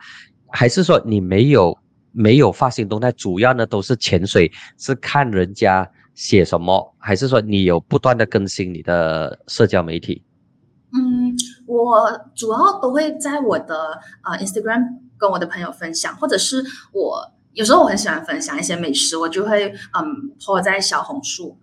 [0.49, 1.77] 还是说你没有
[2.11, 10.23] 没有发新动态，主要呢都是潜水，是看人家写什么，还是说你有不断的更新你的社交媒体？
[10.93, 14.83] 嗯，我主要都会在我的呃 Instagram
[15.17, 21.57] 跟我的朋友分享，或者是我有时候我很喜欢分享一些美食，我就会嗯 po 在小红书。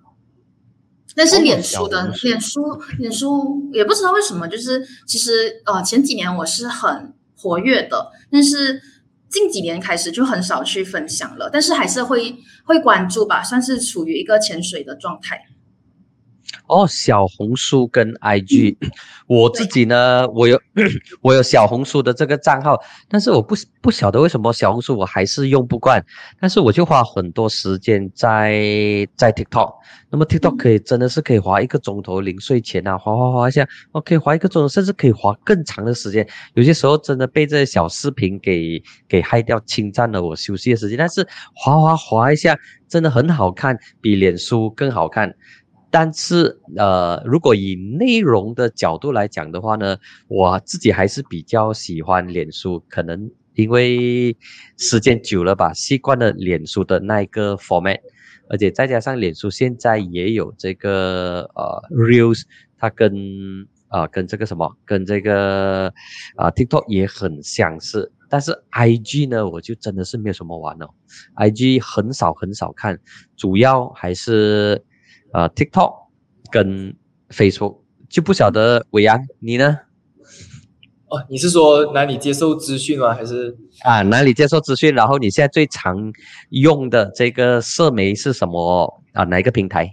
[1.16, 8.80] 但是哦脸书的、脸书脸书也不知道为什么，就是其实呃前几年我是很活跃的，但是
[9.28, 15.40] 近几年开始就很少去分享了，但是还是会会关注吧，算是处于一个潜水的状态。
[16.66, 18.76] 哦，小红书跟 IG，、
[19.26, 20.60] 我自己呢，我有
[21.22, 26.04] 我有小红书的这个账号，但是我不不晓得为什么小红书我还是用不惯，
[26.40, 28.52] 但是我就花很多时间在
[29.16, 29.74] 在 TikTok，
[30.10, 42.56] 那么 TikTok 嗯可以真的是可以花一个钟头零睡前啊，划划划一下，我可以花一个钟头，甚至可以花更长的时间，有些时候真的被这些小视频给给害掉，侵占了我休息的时间，但是划划划一下，
[42.88, 45.34] 真的很好看，比脸书更好看。
[45.96, 54.36] 但是，呃，如果以内容的角度来讲的话呢，我自己还是比较喜欢脸书，可能因为
[54.76, 58.00] 时间久了吧，习惯了脸书的那一个 format，
[58.48, 62.42] 而且再加上脸书现在也有这个呃 reels，
[62.76, 63.14] 它跟
[63.86, 65.86] 啊、跟这个什么，跟这个
[66.34, 68.10] 啊、TikTok 也很相似。
[68.28, 70.88] 但是 IG 呢，我就真的是没有什么玩哦
[71.36, 72.98] ，IG 很少很少看，
[73.36, 74.84] 主要还是。
[75.34, 75.92] 呃，TikTok
[76.48, 76.94] 跟
[77.30, 79.78] Facebook 就不晓得伟阳你呢？
[81.08, 83.12] 哦，你是说哪里接受资讯吗？
[83.12, 84.94] 还是啊，哪里接受资讯？
[84.94, 86.12] 然后你现在最常
[86.50, 89.24] 用的这个社媒是什么啊？
[89.24, 89.92] 哪一个平台？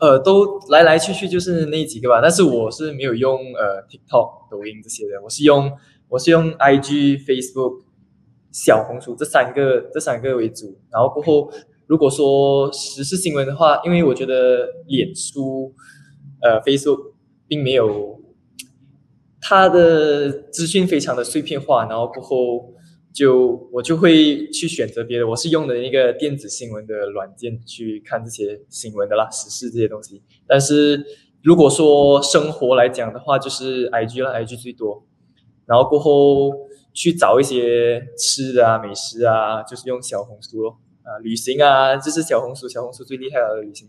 [0.00, 2.20] 呃，都来来去去就是那几个吧？
[2.22, 5.70] 但是我是没有用呃 TikTok、抖音这些的，我是用
[6.08, 7.82] 我是用 IG、Facebook、
[8.50, 10.78] 小红书这三个这三个为主。
[10.90, 11.52] 然后过后，
[11.90, 15.74] 如果说时事新闻的话，因为我觉得脸书、
[16.40, 17.14] 呃 Facebook
[17.48, 18.16] 并没有
[19.40, 22.72] 它的资讯非常的碎片化，然后过后
[23.12, 25.26] 就我就会去选择别的。
[25.26, 30.22] 我是用的一个电子新闻的软件去看这些新闻的啦，时事这些东西。
[30.46, 31.04] 但是
[31.42, 35.04] 如果说生活来讲的话，就是 IG 啦，IG 最多。
[35.66, 36.52] 然后过后
[36.94, 40.78] 去找一些吃的啊、美食啊，就是用小红书咯。
[41.02, 43.88] 啊，旅行啊，就是小红书，小红书最厉害了旅行。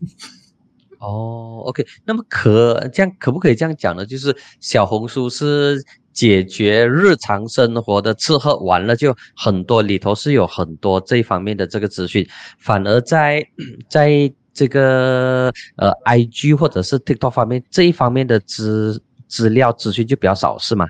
[1.00, 4.06] 哦，OK，那么可这样可不可以这样讲呢？
[4.06, 12.24] 就是小红书是解决日常生活的吃喝玩乐，就很多里头是有很多这一方面的这个资讯，
[12.58, 13.44] 反而在
[13.88, 20.86] 在这个呃 IG 或者是 TikTok 方面这一方面的资资料资讯就比较少，是吗？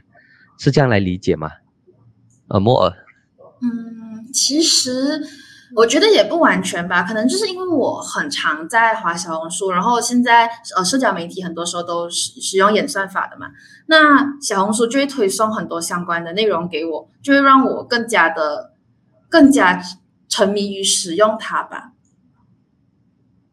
[0.59, 1.51] 是这样来理解吗？
[2.49, 2.93] 呃，摩尔。
[3.63, 5.23] 嗯，其实
[5.75, 13.51] 我觉得也不完全吧，可能就是因为我很常在滑小红书，然后现在呃社交媒体很多时候都使使用演算法的嘛，
[13.87, 18.75] 那小红书就会推送很多相关的内容给我，就会让我更加的
[19.29, 19.81] 更加
[20.29, 21.93] 沉迷于使用它吧。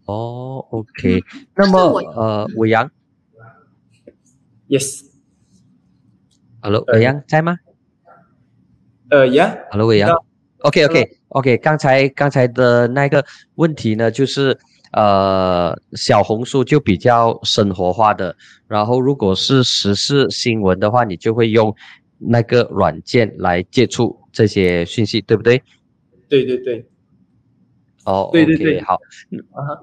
[0.06, 1.24] 哦，OK，
[1.56, 1.80] 那么
[2.16, 2.90] 呃，伟阳
[4.68, 7.58] Yes，，Hello，呃伟阳在吗
[9.10, 10.26] 呃，Yeah，？Hello，伟阳知道
[11.30, 14.58] ，OK 刚才刚才的那个问题呢，就是
[14.92, 18.36] 呃，小红书就比较生活化的，
[18.68, 21.76] 然后如果是时事新闻的话，你就会用
[22.18, 25.62] 那个软件来接触这些讯息，对不对？
[26.28, 26.86] 对对对，
[28.06, 28.82] 哦，对对对。
[28.82, 28.98] 好，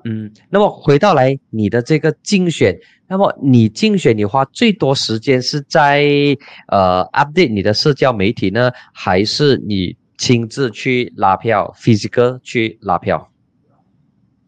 [0.05, 2.77] 嗯，那么回到来你的这个竞选，
[3.09, 6.05] 那么你竞选你花最多时间是在
[6.69, 13.31] 呃 update 你的社交媒体呢，还是你亲自去拉票，physical 去拉票？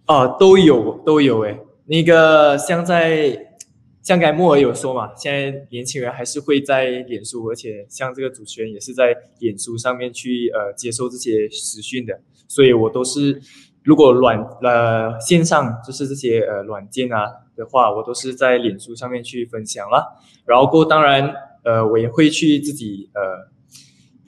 [0.06, 1.60] 哦，都有都有诶。
[1.86, 3.54] 那个像在
[4.02, 13.40] 像刚才莫尔有说嘛，现在年轻人还是会在脸书，而且像这个主持人也是在脸书上面去呃接受这些实讯的，所以我都是
[13.82, 20.02] 如果软呃线上就是这些呃软件啊的话，我都是在脸书上面去分享啦。
[20.46, 23.50] 然后过当然呃我也会去自己呃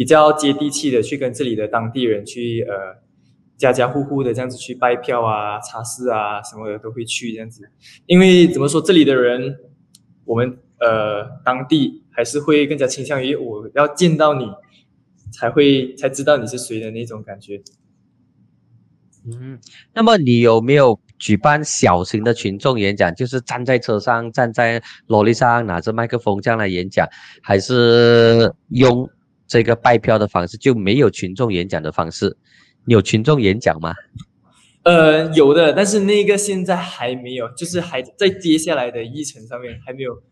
[0.00, 3.02] 比较接地气的去跟这里的当地人去呃。
[3.60, 7.62] 家家户户的这样子去拜票啊、查事啊什么的都会去这样子，
[8.06, 9.54] 因为怎么说，这里的人，
[10.24, 14.46] 我们呃当地还是会更加倾向于我要见到你，
[15.30, 17.62] 才会才知道你是谁的那种感觉。
[19.26, 19.58] 嗯，
[19.92, 27.06] 那么你有没有举办小型的群众演讲，就是站在车上、站在罗里上拿着麦克风这样来演讲，
[27.42, 29.06] 还是用
[29.50, 32.36] 这个拜票的方式，就没有群众演讲的方式？
[32.84, 33.92] 你有群众演讲吗？
[34.84, 40.22] 呃，有的，但是那个现在还没有，就是还在接下来的议程上面还没有，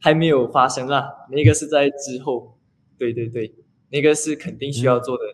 [0.00, 1.04] 还没有发生啊。
[1.32, 2.56] 那个是在之后，
[2.96, 3.52] 对对对，
[3.90, 5.24] 那个是肯定需要做的。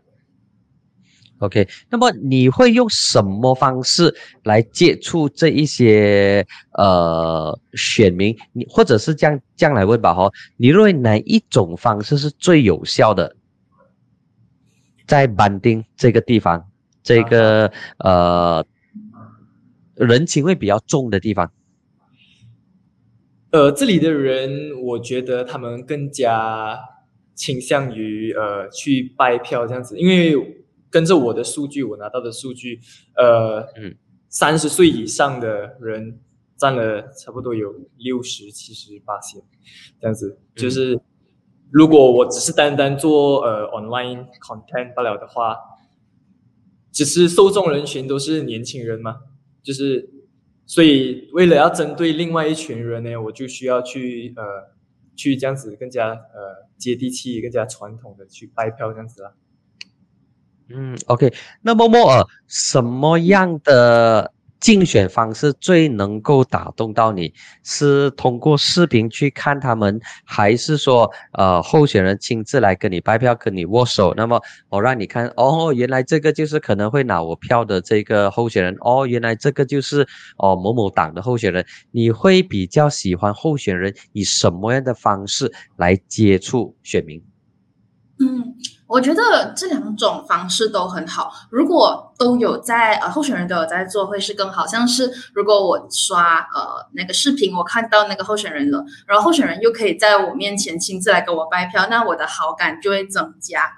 [1.38, 4.14] OK，那么你会用什么方式
[4.44, 8.34] 来接触这一些呃选民？
[8.52, 13.36] 你或者是这样这样来问吧，哈，你认为哪一种方式是最有效的？
[15.06, 16.66] 在板丁这个地方，
[17.02, 18.64] 这个呃
[19.96, 21.52] 人情味比较重的地方，
[23.50, 26.78] 呃，这里的人，我觉得他们更加
[27.34, 30.34] 倾向于呃去拜票这样子，因为
[30.94, 32.80] 跟着我的数据，我拿到的数据，
[33.16, 33.96] 呃，嗯，
[34.28, 36.20] 三十岁以上的人
[36.56, 39.42] 占了差不多有六十七十八千，
[40.00, 41.00] 这样子就是。
[41.70, 45.56] 如果我只是单单做呃 online content 罢了的话，
[46.92, 49.22] 只是受众人群都是年轻人嘛，
[49.60, 50.08] 就是
[50.66, 54.44] 所以为了要针对另外一群人呢，我就需要去呃
[55.16, 59.34] 去这样子更加呃接地气、更加传统的去拜票这样子啦。
[60.68, 64.30] 嗯，OK，那么莫尔什么样的？
[64.60, 74.14] 竞选方式最能够打动到你，是通过视频去看他们，还是说，呃，候选人亲自来跟你拜票、跟你握手？
[74.16, 74.40] 那么
[74.70, 80.08] 我让你看，哦，原来这个就是可能会拿我票的这个候选人，哦，原来这个就是
[80.38, 81.66] 哦某某党的候选人。
[81.90, 87.22] 你会比较喜欢候选人以什么样的方式来接触选民？
[88.18, 88.54] 嗯。
[88.94, 91.32] 我觉得这两种方式都很好。
[91.50, 94.64] 如果都有在呃候选人都有在做，会是更好。
[94.64, 103.72] 像是如果我刷呃那个视频，我看到那个候选人了，然后候选人又可以在我面前亲自来给我拜票，那我的好感就会增加。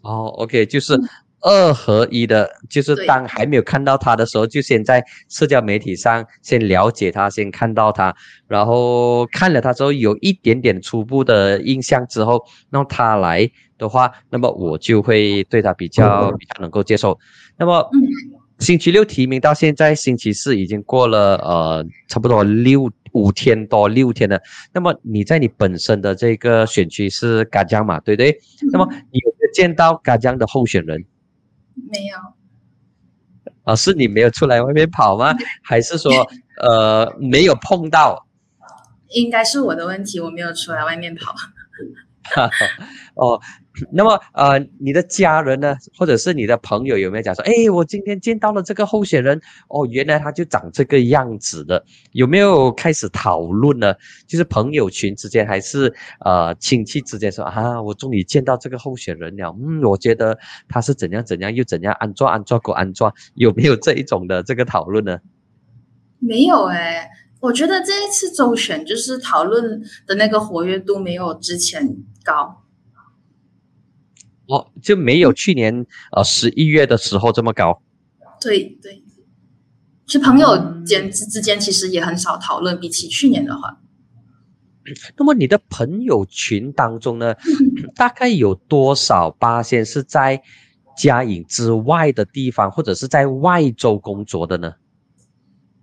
[0.00, 0.98] 哦，OK，就是。
[1.40, 8.14] 二合一的，就是当还没有看到他的时候，就先在社交媒体上先了解他，先看到他，
[8.48, 17.16] 然后看了他之后有一点点初步的印象之后，那么他来的话，那么我就会对他比较比较能够接受。
[17.56, 17.88] 那么
[18.58, 24.40] 星期六提名到现在，星期四已经过了呃差不多六五天多六天了。
[24.72, 28.36] 那么你在你本身的这个选区是嘎江嘛，对不对？
[28.72, 31.04] 那么你有没有见到嘎江的候选人？
[31.90, 32.16] 没有，
[33.64, 35.34] 啊，是你没有出来外面跑吗？
[35.62, 36.12] 还是说，
[36.62, 38.26] 呃，没有碰到？
[39.10, 41.34] 应该是我的问题，我没有出来外面跑。
[43.14, 43.40] 哦。
[43.92, 53.94] 那么，呃，你的家人呢，或者是你的朋友有没有讲说，哎，我今天见到了这个候选人，哦，原来他就长这个样子的，有没有开始讨论呢？
[54.26, 55.92] 就是朋友群之间，还是
[56.24, 65.18] 呃亲戚之间说啊，我终于见到这个候选人了，嗯，我觉得他是怎样怎样又怎样安装安装过安装，有没有这一种的这个讨论呢？
[66.18, 67.10] 没有哎，
[67.40, 72.62] 我觉得这一次周选就是讨论的那个活跃度没有之前高。
[74.48, 77.82] 哦，就没有去年呃十一月的时候这么高。
[78.40, 79.02] 对对，
[80.06, 83.80] 是朋友间之之间其实也很少讨论，比起去年的话。
[85.16, 87.34] 那么你的朋友群当中呢，
[87.96, 90.40] 大概有多少八仙是在
[90.96, 94.74] 嘉颖之外的地方，或者是在外州工作的呢？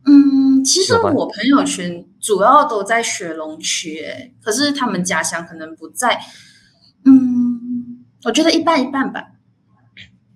[0.06, 4.06] 嗯，其实我朋友圈主要都在雪龙区，
[4.42, 6.18] 可是他们家乡可能不在。
[7.04, 7.73] 嗯。
[8.26, 9.28] 我觉得一半一半吧。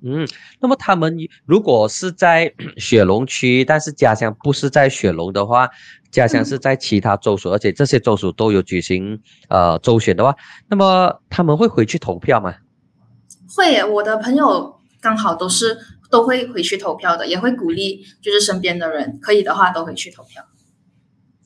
[0.03, 0.27] 嗯，
[0.59, 5.67] 那么他们如果是在 雪龙区，但是家乡不是在雪龙的话，
[6.11, 9.19] 家乡是在其他州属，而且这些州属都有举行
[9.49, 10.35] 呃州选的话，
[10.69, 12.53] 那么他们会回去投票吗？
[13.55, 15.75] 会，我的朋友刚好都是
[16.11, 20.45] 都会回去投票的，也会鼓励就是身边的人可以的话都回去投票。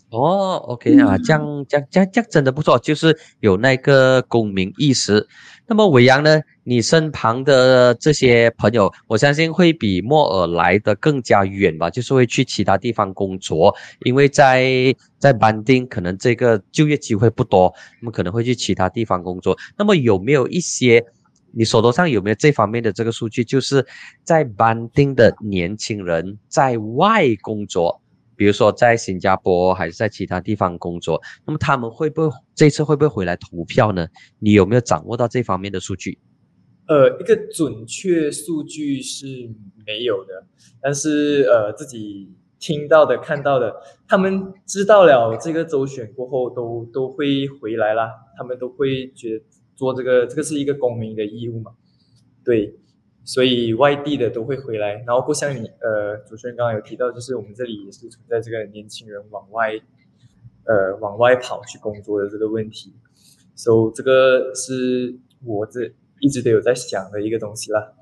[0.09, 5.25] 哦，OK 啊，这样这样这样这样真的不错，就是有那个公民意识。
[5.67, 6.41] 那么伟阳呢？
[6.63, 11.89] 你身旁的这些朋友，我相信会比莫尔来的更加远吧？
[11.89, 19.57] 就是会去其他地方工作，因为在在班丁可能这个就业机会不多，那么可能会去其他地方工作。
[19.77, 21.03] 那么有没有一些
[21.53, 23.43] 你手头上有没有这方面的这个数据？
[23.43, 23.85] 就是
[24.23, 28.00] 在班丁的年轻人在外工作。
[28.41, 34.07] 比如说在新加坡还是在其他地方工作，那么他们会不会这次会不会回来投票呢？
[34.39, 36.17] 你有没有掌握到这方面的数据？
[36.87, 39.27] 呃，一个准确数据是
[39.85, 40.43] 没有的，
[40.81, 43.75] 但是呃，自己听到的、看到的，
[44.07, 48.09] 他们知道了这个周选过后，都都会回来啦。
[48.35, 51.73] 他们都会觉得做这个，这个是一个公民的义务嘛？
[52.43, 52.75] 对。
[53.23, 59.73] 所以外地的都会回来，然后不像你呃，主持人刚刚有提到，就是我们这里也是存在这个年轻人往外
[60.65, 62.93] 呃往外跑去工作的这个问题，
[63.55, 65.15] 所以这个是
[65.45, 67.93] 我这一直都有在想的一个东西啦。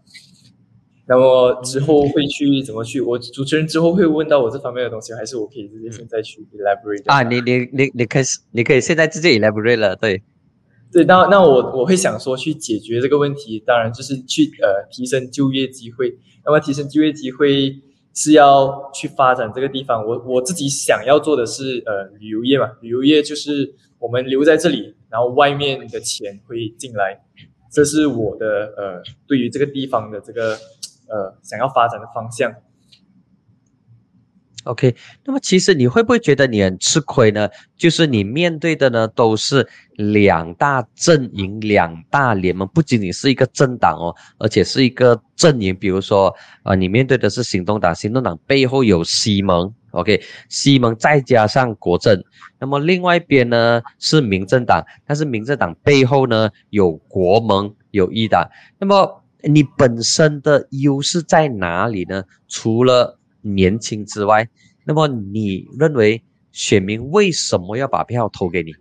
[1.06, 3.02] 那么之后会去怎么去？
[3.02, 7.24] 我主持人之后会问到我这方面的东西，还是我可以直接现在去 elaborate 啊？
[7.24, 10.24] 你你你你可以你可以现在直接 elaborate 了，对。
[10.92, 16.18] 对，那那我我会想说去解决这个问题，当然就是去呃提升就业机会。
[16.44, 17.76] 那么提升就业机会
[18.16, 20.04] 是要去发展这个地方。
[20.04, 27.22] 我我自己想要做的是呃旅游业嘛，旅游业就是我们留在这里，然后外面的钱会进来，
[27.72, 30.54] 这是我的呃对于这个地方的这个
[31.08, 32.52] 呃想要发展的方向。
[34.66, 34.94] OK，
[35.26, 37.50] 那么其实你会不会觉得你很吃亏呢？
[37.78, 45.74] 就是你面对的呢都是两大阵营、两大联盟，不仅仅是一个政党哦，而且是一个阵营。
[45.74, 52.22] 比如说，呃，你面对的是行动党，行动党背后有西盟，OK，西盟再加上国政。
[52.60, 58.48] 那么另外一边呢是民政党，但是民政党背后呢有国盟、有一党。
[58.78, 62.22] 那么你本身的优势在哪里呢？
[62.50, 64.48] 除了年轻之外，
[64.86, 66.22] 那么你认为
[66.52, 68.74] 选民为什么要把票投给你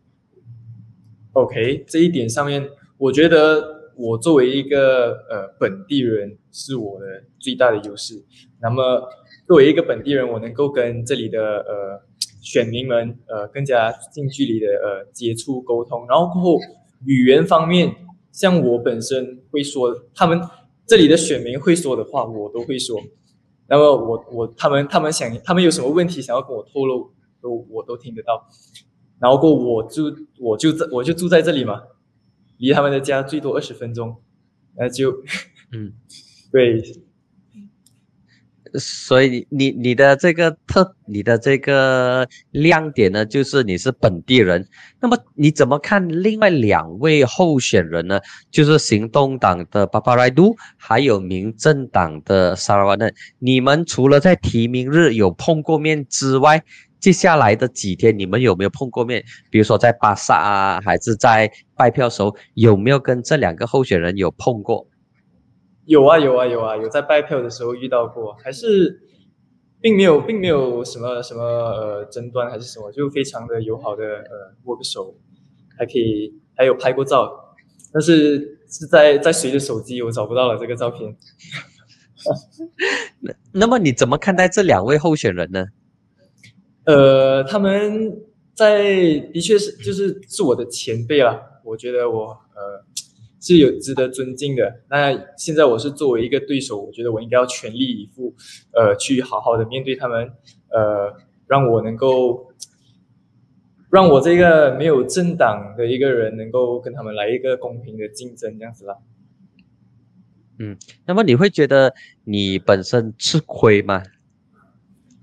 [1.32, 7.06] ？OK，这一点上面，我觉得我作为一个呃本地人是我的
[7.38, 8.24] 最大的优势。
[8.61, 9.09] 那么
[9.46, 12.02] 作为一个本地人，我能够跟这里的呃
[12.40, 16.59] 选民们呃更加近距离的呃接触沟通，然后过后
[17.04, 17.94] 语言方面，
[18.32, 20.40] 像我本身会说，他们
[20.86, 23.00] 这里的选民会说的话，我都会说。
[23.69, 28.49] 那么我我他们他们想他们有什么问题想要跟我透露，都我都听得到。
[29.21, 30.05] 然后过我就
[30.41, 31.83] 我就在我就住在这里嘛，
[32.59, 34.16] 离他们的家最多二十分钟，
[34.77, 35.11] 那就
[35.73, 35.93] 嗯
[36.51, 36.83] 对。
[38.75, 44.66] 所以你你的这个特你的这个亮点呢，就是你是本地人。
[45.01, 48.21] 那么你怎么看另外两位候选人呢？
[48.51, 53.14] 就是行动党的巴巴莱杜，还有民政党的萨拉瓦嫩。
[53.39, 56.62] 你们除了在提名日有碰过面之外，
[56.99, 59.25] 接下来的几天你们有没有碰过面？
[59.51, 64.88] 比如说在巴萨啊，还是在拜票时候，有没有跟这两个候选人有碰过？
[65.89, 69.01] 有啊有啊有啊，有在拜票的时候遇到过，还是
[69.80, 75.16] 并没有并没有什么什么呃争端还是什么，就非常的友好的呃握个手，
[75.78, 77.57] 还可以还有拍过照，
[77.91, 81.16] 但是是在在谁的手机我找不到了这个照片。
[83.20, 85.64] 那那么你怎么看待这两位候选人呢？
[86.84, 88.14] 呃，他们
[88.55, 88.82] 在
[89.32, 92.84] 的确是就是是我的前辈了，我觉得我呃。
[93.41, 94.82] 是有值得尊敬的。
[94.91, 98.34] 那现在我是作为一个对手，我觉得我应该要全力以赴，
[98.72, 100.30] 呃，去好好的面对他们，
[100.70, 101.14] 呃，
[101.47, 102.53] 让我能够，
[103.91, 108.97] 让我这个没有政党的一个人，能够跟他们来一个公平的竞争，这样子啦。
[110.59, 110.76] 嗯，
[111.07, 114.03] 那么你会觉得你本身吃亏吗？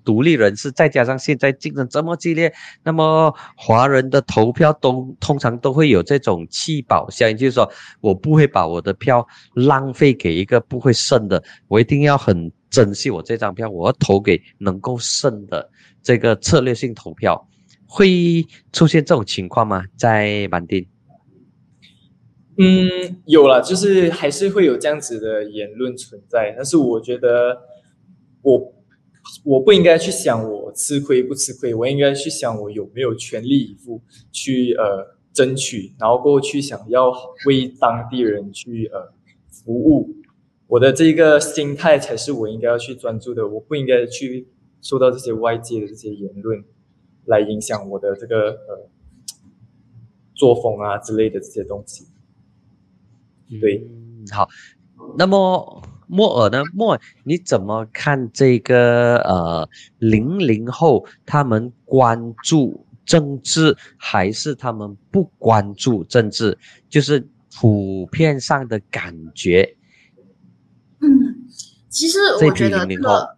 [0.06, 2.53] 独立人士，再加上现在竞争这么激烈，
[2.84, 15.70] 那么华人的投票都通常都会有这种弃保效应，就是说我不会把我的票浪费给一个不会胜的，我一定要很珍惜我这张票，我要投给能够胜的
[16.03, 17.49] 这个策略性投票，
[17.88, 19.84] 会出现这种情况吗？
[19.97, 20.88] 在满丁？
[22.58, 22.88] 嗯，
[23.26, 27.58] 有了，就是还是会有这样子的言论存在，但是我觉得
[28.41, 28.74] 我
[29.43, 34.01] 我不应该去想我吃亏不吃亏，我应该去想我有没有全力以赴
[34.32, 37.11] 去呃争取，然后过去想要
[37.45, 39.13] 为当地人去呃
[39.49, 40.15] 服务，
[40.67, 44.47] 我的这个心态才是我应该要去专注的，我不应该去
[44.82, 46.63] 受到这些外界的这些言论
[47.26, 48.89] 来影响我的这个呃
[50.34, 52.05] 作风啊之类的这些东西。
[53.59, 53.88] 对，
[54.32, 54.47] 好。
[55.17, 56.64] 那么莫尔呢？
[56.74, 66.58] 莫尔，你怎么看这个呃零零后他们关注政治，还是他们不关注政治？
[66.89, 67.28] 就是
[67.60, 69.76] 普遍上的感觉。
[71.01, 71.10] 嗯，
[71.89, 73.38] 其实我觉得这个，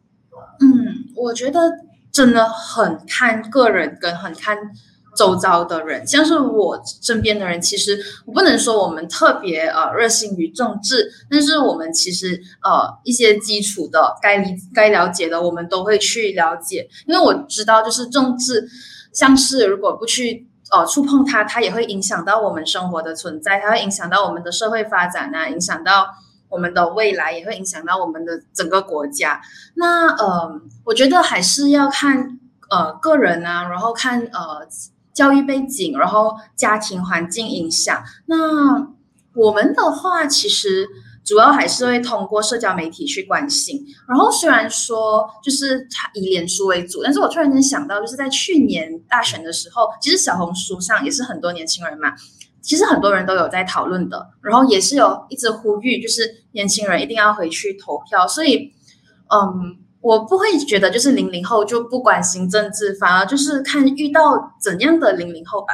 [0.59, 1.59] 嗯，我觉得
[2.11, 4.57] 真的很看个人，跟很看。
[5.18, 18.70] 周遭的人，像是我身边的人，其实我不能说我们特别呃热心于政治，但是我们其实呃一些基础的该理该了解的，我们都会去了解，因为我知道就是政治，
[19.11, 26.09] 像是如果不去呃触碰它，它也会影响到我们生活的存在，它会影响到我们的社会发展啊，影响到
[26.47, 29.41] 我们的未来，也会影响到我们的整个国家。
[29.74, 32.39] 那呃，我觉得还是要看
[32.70, 34.68] 呃个人啊，然后看呃。
[35.18, 38.03] 教育背景，然后家庭环境影响。
[38.28, 38.36] 那
[39.34, 40.88] 我们的话，其实
[41.26, 43.84] 主要还是会通过社交媒体去关心。
[44.07, 52.13] 然后虽然说就是以脸书为主，但是我突然间想到，就是在去年大选的时候，其实小红书上也是很多年轻人嘛，
[52.61, 58.28] 其实很多人都有在讨论的，然后也是有一直呼吁，就是年轻人一定要回去投票。
[58.28, 58.72] 所以，
[59.34, 59.80] 嗯。
[60.08, 65.74] 我不会觉得就是零零后就不关心政治，反而就是看遇到怎样的零零后吧。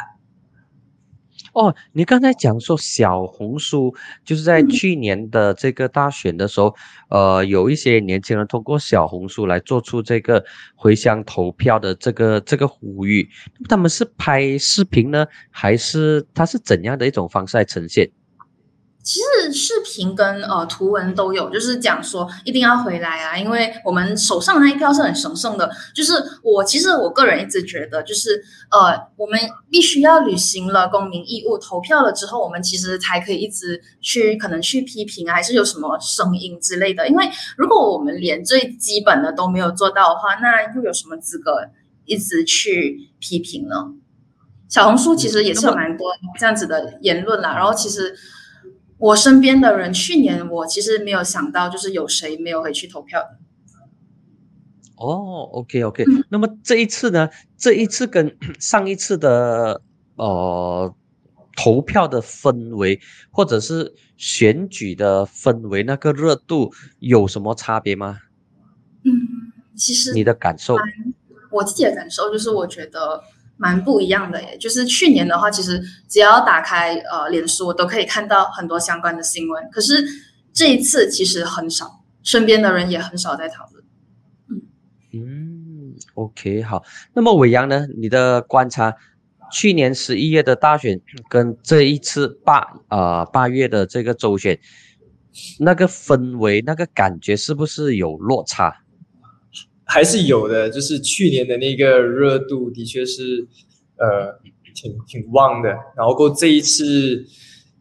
[1.54, 3.94] 哦，你刚才讲说小红书
[4.26, 6.74] 就是在去年的这个大选的时候，
[7.10, 13.30] 呃，有一些年轻人通过小红书来做出这个回乡投票的这个这个呼吁。
[13.70, 18.10] 他们是拍视频呢，还是他是怎样的一种方式来呈现？
[19.04, 25.70] 其实视频跟呃图文都有，就是讲说一定要回来啊，因为我们手上那一票是很神圣的。
[25.93, 28.41] 就是我其实我个人一直觉得，就是
[28.72, 29.38] 呃我们
[29.70, 37.06] 必须要履行了公民义务，投票了之后，我们其实才可以一直去可能去批评啊，还是有什么声音之类的。
[37.10, 41.58] 因为如果我们连最基本的都没有做到的话，那又有什么资格
[42.06, 43.76] 一直去批评呢？
[44.70, 46.08] 小红书其实也是有蛮多
[46.39, 48.16] 这样子的言论啦，然后其实。
[49.04, 53.38] 我身边的人，去年我其实没有想到，就是有谁没有回去投票的。
[54.95, 57.30] 哦，OK OK，那么这一次呢？
[57.58, 59.82] 这一次跟 上一次的
[60.16, 60.95] 呃
[61.58, 68.20] 投票的氛围，或者是选举的氛围，那个热度有什么差别吗？
[69.04, 69.12] 嗯，
[69.76, 70.78] 其实你的感受，
[71.51, 73.22] 我自己的感受就是，我觉得。
[73.64, 79.64] 蛮不一样的耶，就是去年的话，其实只要打开呃脸书，我都可以看到很多相关的新闻。
[79.72, 80.05] 可是
[80.51, 83.82] 这一次其实很少，身边的人也很少在讨论。
[85.14, 86.84] 嗯，OK，好。
[87.14, 87.88] 那么伟阳呢？
[87.95, 88.93] 你的观察，
[89.49, 90.99] 去年十一月的大选
[91.30, 94.59] 跟这一次八呃八月的这个周选，
[95.57, 98.83] 那个氛围、那个感觉是不是有落差？
[99.94, 103.48] 还是有的，就是去年的那个热度的确是，
[103.98, 104.39] 呃，
[104.74, 105.70] 挺挺旺的。
[105.96, 107.24] 然后过这一次，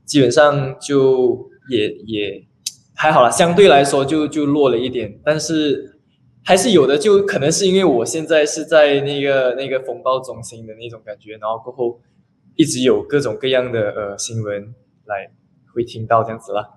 [0.05, 2.47] 基本上就也也
[2.95, 5.19] 还好了，相对来说就就弱了一点。
[5.25, 5.99] 但是
[6.45, 11.99] 还是有的，就可能是因为我现在是在那个那个风暴中心的那种感觉，然后过后
[12.57, 14.75] 一直有各种各样的呃新闻
[15.07, 15.31] 来
[15.75, 16.69] 会听到这样子啦。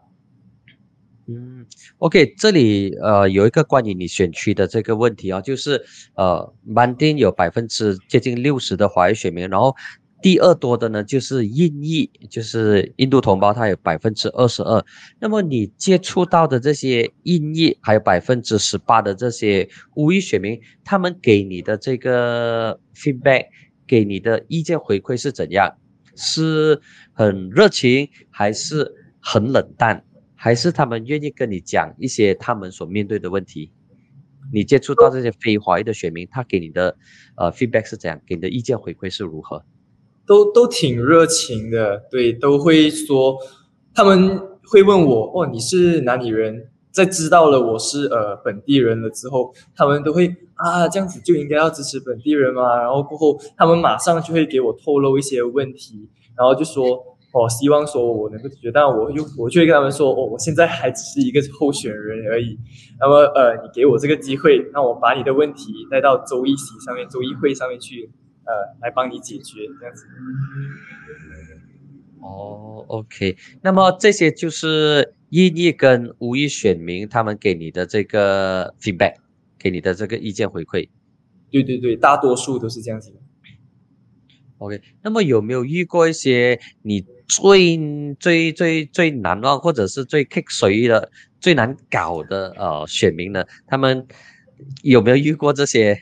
[1.28, 1.66] 嗯
[1.98, 5.84] ，OK，这里呃有一个关于你选区的这个问题啊，就是
[6.16, 9.76] 呃曼丁有百分之接近六十的华裔选民，然后
[10.22, 14.86] 第二多的呢就是印裔，就是印度同胞，他有百分之二十二。
[15.20, 23.48] 那么你接触到的这些印裔，还有百分之十八的这些乌裔选民，他们给你的这个 feedback，
[23.88, 25.76] 给你的意见回馈是怎样？
[26.16, 26.80] 是
[27.14, 30.04] 很热情，还是很冷淡？
[30.46, 33.72] 还是他们愿意跟你讲一些他们所面对的问题。
[34.54, 36.96] 你接触到这些非华裔的选民，他给你的
[37.36, 38.22] 呃 feedback 是怎样？
[38.28, 39.64] 给你的意见回馈是如何？
[40.24, 43.40] 都都挺热情的，对，都会说，
[43.96, 44.40] 他们
[44.70, 46.70] 会问我，哦，你是哪里人？
[46.92, 52.80] 在知道了我是呃本地人了之后，他们都会啊，这样子就应该要支持本地人嘛。
[52.80, 57.15] 然后过后，他们马上就会给我透露一些问题，然后就说。
[57.36, 62.58] 哦，希望说我能够解决，但我又我就会跟他们说，哦，我现在还只是一个候选人而已。
[62.98, 68.10] 那么，呃，你给我这个机会，让我把你的问题带到周一席上面、周一会上面去，
[68.46, 70.06] 呃，来帮你解决这样子。
[72.22, 79.16] 哦，OK，那么这些就是意义跟无意选民他们给你的这个 feedback，
[79.60, 80.88] 给你的这个意见回馈。
[81.52, 83.18] 对对对，大多数都是这样子的。
[84.60, 91.10] OK，那么有没有遇过一些你最最最最难忘，或者是最 kick 水的、
[91.40, 93.44] 最难搞的呃选民呢？
[93.68, 94.08] 他们
[94.84, 95.98] 有没有遇过这些，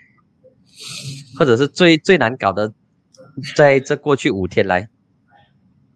[1.39, 2.73] 或者是最最难搞的，
[3.55, 4.89] 在这过去五天来？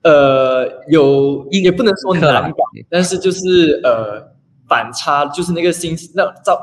[0.04, 2.58] 呃，有也不能说难搞，
[2.90, 4.34] 但是就是呃
[4.68, 6.60] 反差，就是那个心那造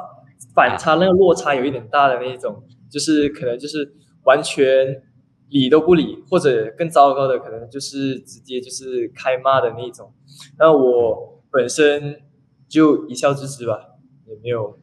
[0.54, 3.92] 反差那个落差有一点大的那种，就是可能就是
[4.24, 5.02] 完全。
[5.48, 10.12] 理都不理，或者更糟糕的，可能就是直接就是开骂的那种。
[10.58, 12.22] 那我本身
[12.68, 14.78] 就一笑置之吧，也没有。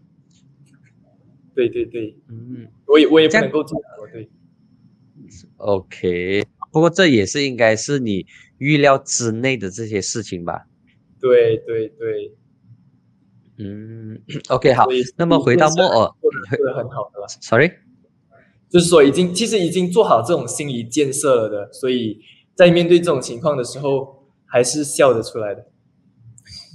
[1.54, 3.78] 对对对，嗯，我也我也不能够做
[4.12, 4.30] 对。
[5.58, 8.26] OK，不过这也是应该是你
[8.58, 10.66] 预料之内的这些事情吧？
[11.20, 12.36] 对对对。
[13.58, 14.88] 嗯，OK，好。
[15.18, 16.32] 那么回到莫尔，做
[16.66, 17.28] 的很好的了。
[17.28, 17.72] Sorry。
[18.72, 22.18] 就是说，已经其实已经做好这种心理建设了的，所以
[22.56, 25.66] 在面对这种情况的时候，还是笑得出来的。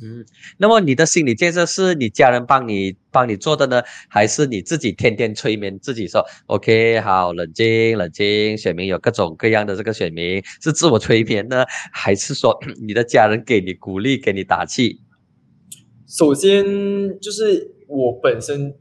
[0.02, 0.22] 嗯，
[0.58, 8.58] 那么你的心理建设是你家人帮你帮你做的呢，还是你自己天天催眠自己说 “OK，好，冷静，冷静”？
[8.58, 15.00] 选民有各种各样的这个选民是自我催眠呢，还是说你的家人给你鼓励，给你打气？
[16.06, 16.62] 首先
[17.20, 18.74] 就是我本身。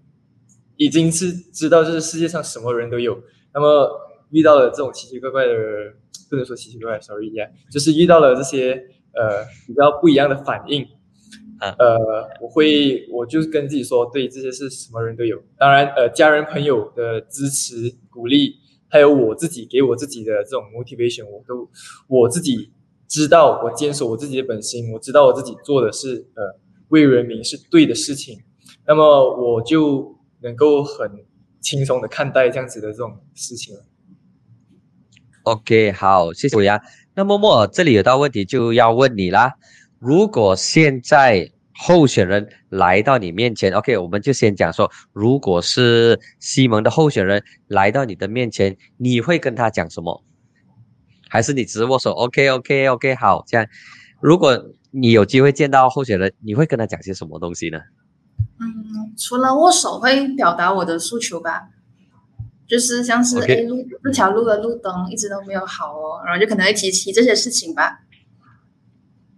[0.78, 3.18] 已经是知道，就是世界上什么人都有。
[3.54, 3.90] 那么
[4.32, 5.54] 遇到了这种奇奇怪怪的，
[6.30, 8.74] 不能说奇奇怪怪，sorry 呀，就是遇到了这些
[9.14, 10.86] 呃比较不一样的反应。
[11.62, 11.98] 呃，
[12.42, 15.42] 我会，我就跟自己说，对，这些是什么人都有。
[15.58, 18.56] 当然，呃，家人朋友的支持鼓励，
[18.90, 21.70] 还有我自己给我自己的这种 motivation，我都
[22.08, 22.72] 我自己
[23.08, 26.60] 知道，我坚守我自己的本心，我知道我自己做的是呃
[26.90, 28.38] 为人民是对的事情。
[28.86, 29.06] 那么
[29.38, 30.15] 我就。
[30.46, 31.26] 能够很
[31.60, 33.76] 轻松的看待这样子的这种事情。
[35.42, 36.80] OK，好，谢谢伟阳。
[37.16, 39.56] 那默默这里有道问题就要问你啦。
[39.98, 50.24] 如果现在候选人来到你面前，OK，我们就先讲说，如果是西蒙的候选人来到你的面前，你会跟他讲什么？
[51.28, 53.66] 还是你只握手？OK，OK，OK，好，这样。
[54.22, 57.80] 如果你有机会见到候选人，你会跟他讲些什么东西呢？
[58.58, 61.68] 嗯，除了握手会表达我的诉求吧，
[62.66, 68.00] 就是像是哎路这条路的路灯一直都没有好哦，然后就可能会提起这些事情吧。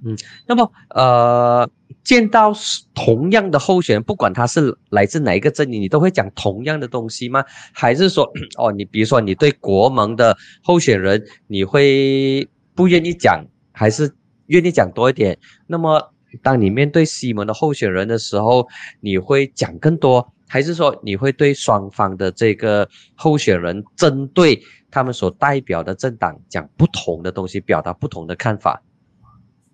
[0.05, 0.15] 嗯，
[0.45, 1.68] 那么呃，
[2.03, 2.53] 见到
[2.93, 7.43] 同样的候选人，不管他是来自哪一个阵营，你都会讲同样的东西吗？
[7.74, 14.13] 还是说 哦，你比如说你对国盟的候选人，你会不愿意讲，还是
[14.45, 15.36] 愿意讲多一点？
[15.65, 16.13] 那么。
[16.41, 18.67] 当你面对西门的候选人的时候，
[18.99, 24.61] 你会讲更多，还是说你会对双方的这个候选人，针对
[24.91, 28.82] 他们所代表的政党讲不同的东西，表达不同的看法？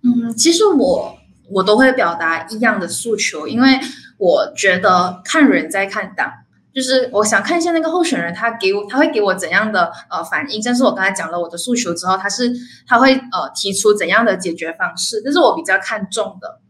[0.04, 1.18] 嗯，其实我
[1.50, 3.80] 我都会表达一样的诉求，因为
[4.18, 6.32] 我觉得看人在看党。
[6.74, 10.60] 就是我想看一下那个候选人，他给我他会给我怎样的呃反应？
[10.66, 12.52] 但是我刚才讲了我的诉求之后，他是
[12.88, 15.22] 他会呃提出怎样的解决方式？
[15.22, 16.62] 这是我比较看重的，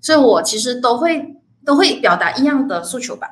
[0.00, 3.28] 所以我其实都会都会表达一样的诉求吧。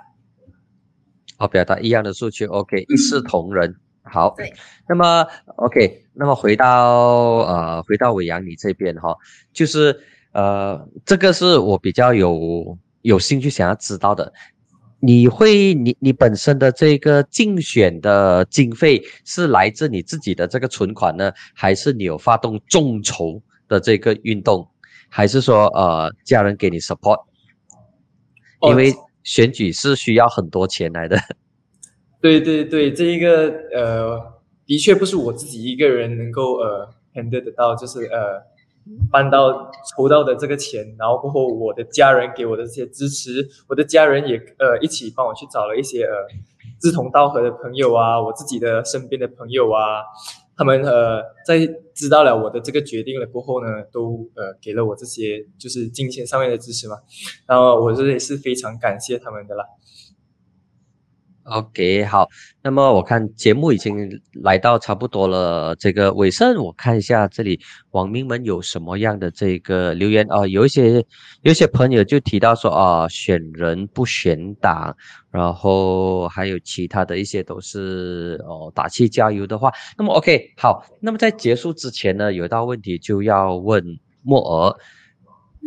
[1.39, 3.75] 好，表达一样的诉求，OK，一视同仁。
[4.05, 4.55] 好，对。
[4.89, 5.27] 那么
[5.57, 6.93] OK，那么回到
[7.49, 9.17] 呃回到伟阳你这边哈，
[9.53, 10.01] 就是
[10.33, 14.33] 呃这个是我比较有有兴趣想要知道的。
[14.99, 24.67] 你会，你你本身的这个竞选的经费是来自你自己的这个存款呢，还是你有发动众筹的这个运动，
[25.09, 27.25] 还是说呃家人给你 support？
[28.63, 31.19] 因为选举是需要很多钱来的。
[32.21, 34.19] 对对对，这一个呃，
[34.65, 38.56] 的确不是我自己一个人能够呃 handle 得到，就是呃。
[39.11, 46.13] 搬到筹到的这个钱，然后过后我的家人给我的这些支持，我的家人也呃一起帮我去找了一些呃
[46.81, 50.03] 志同道合的朋友啊，我自己的身边的朋友啊，
[50.57, 51.59] 他们呃在
[51.95, 56.97] 知道了我的这个决定了过后呢，都呃给了我这些就是金钱上面的支持嘛，
[57.47, 59.65] 然后我这也是非常感谢他们的啦。
[61.47, 62.29] OK，好，
[62.61, 64.11] 那么我看节目已经
[64.43, 67.61] 来到差不多了这个尾声，我看一下这里
[67.93, 70.27] 网民们有什么样的这个留言。
[70.29, 70.95] 啊，有一些
[71.43, 74.97] 有一些朋友就提到说啊，选人不选党，
[75.31, 83.85] 然后还有其他的一些都是哦打气加油的话，那么 OK，好，那么在结束之前呢，有一道问题就要问
[84.23, 84.77] 莫尔。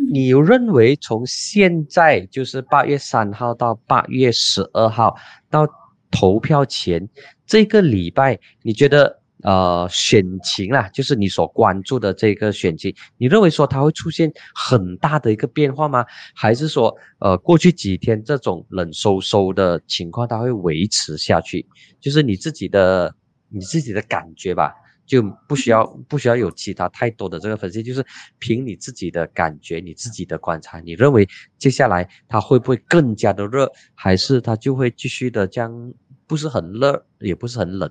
[0.08, 5.14] 你认为从现在就是八月三号到八月十二号
[5.50, 5.68] 到
[6.10, 7.08] 投票前
[7.46, 16.04] 这个礼拜，你觉得呃选情啊，就是你所关注的这个选情，你认为说它会出现很大的一个变化吗？
[16.34, 21.66] 还是说呃过去几天这种冷飕飕的情况它会维持下去？
[22.00, 23.14] 就是你自己的
[23.48, 24.72] 你自己的感觉吧。
[25.10, 28.06] 就不需要不需要有其他太多的这个分析，就是
[28.38, 35.92] 凭你自己的感觉、你自己的观察，你认为接下来它会不会更加的热，还是它就会继续的将
[36.28, 37.90] 不是很热，也不是很冷？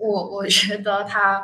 [0.00, 1.40] 我我觉得它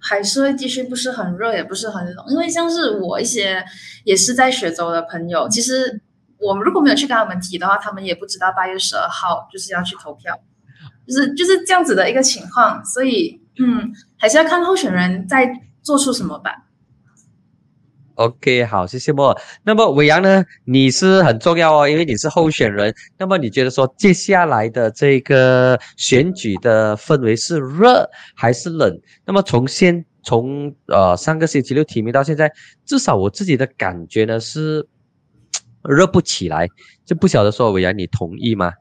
[0.00, 3.64] 还是会继续不是很热，也不是很冷，因为像是我一些
[4.02, 6.02] 也是在雪州的朋友，其实
[6.38, 10.36] 我们如果没有去跟他们提的话，他们也不知道八月十二号就是要去投票，
[11.06, 13.40] 就是就是这样子的一个情况，所以。
[13.58, 15.46] 嗯，还是要看候选人在
[15.82, 16.56] 做出什么吧。
[18.14, 19.38] OK，好，谢谢莫。
[19.62, 20.42] 那么伟阳呢？
[20.64, 22.94] 你是很重要哦，因为你是候选人。
[23.18, 28.98] 那么你觉得说接下来的这个选举的氛围是热还是冷？
[29.26, 32.50] 那么从现从呃上个星期六提名到现在，
[32.86, 34.88] 至少我自己的感觉呢是
[35.84, 36.66] 热不起来，
[37.04, 38.72] 就不晓得说伟阳你同意吗？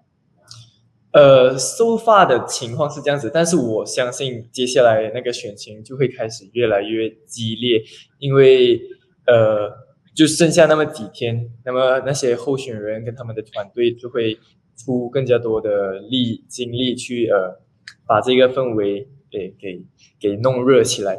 [1.14, 7.82] 呃，收发的情况是这样子，但是我相信接下来那个选情就会开始越来越激烈，
[8.20, 8.80] 因为
[9.28, 9.70] 呃，
[10.16, 14.40] 就剩下那么几天，那么那些候选人跟他们的团队就会
[14.78, 17.60] 出更加多的力精力去呃，
[18.08, 19.86] 把这个氛围给给
[20.20, 21.18] 给弄热起来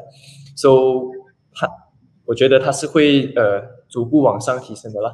[0.57, 0.71] ，so
[1.53, 1.69] 他，
[2.25, 5.13] 我觉得他是会呃逐步往上提升的啦。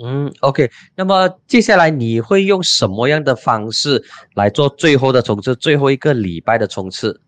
[0.00, 4.00] 嗯，OK，那么接下来你会用什么样的方式
[4.34, 7.20] 来做最后的冲刺，最后一个礼拜的冲刺？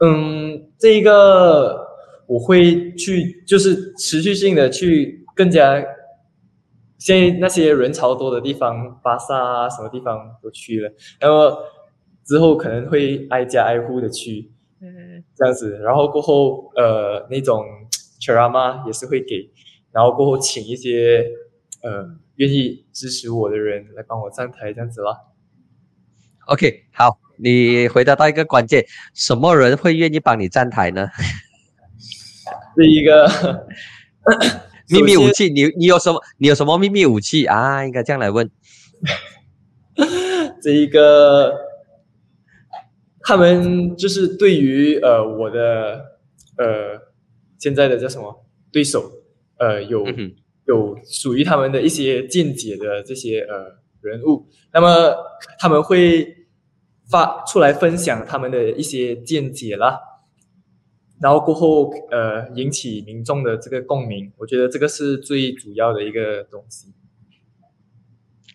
[0.00, 1.86] 嗯，这一个
[2.26, 5.82] 我会去，就是持续性的去更加，
[6.98, 11.56] 现在那些人潮多的地方，巴萨啊，什么地方都去了，然后
[12.26, 14.50] 之后可能会挨家挨户的去，
[14.82, 17.64] 嗯，这样子，然后过后呃那种
[18.20, 19.50] charama 也是会给。
[19.94, 21.24] 然后过后，请一些
[21.80, 25.16] 呃愿意支持我的人来帮我站台，这样子啦。
[26.46, 28.84] OK，好，你回答到一个关键，
[29.14, 31.06] 什么人会愿意帮你站台呢？
[32.76, 33.68] 是一个
[34.90, 36.20] 秘密武器，你你有什么？
[36.38, 37.86] 你有什么秘密武器啊？
[37.86, 38.50] 应该这样来问。
[40.60, 41.54] 这一个，
[43.20, 46.18] 他们就是对于呃我的
[46.58, 47.00] 呃
[47.60, 49.13] 现在的叫什么对手。
[49.58, 50.04] 呃，有
[50.66, 53.66] 有属于他们的一些见解的这些呃
[54.00, 55.14] 人物，那么
[55.58, 56.26] 他们会
[57.10, 60.00] 发出来分享他们的一些见解啦，
[61.20, 66.92] 然后过后呃引起民众的这个共鸣，我觉得这个是最主要的一个东西。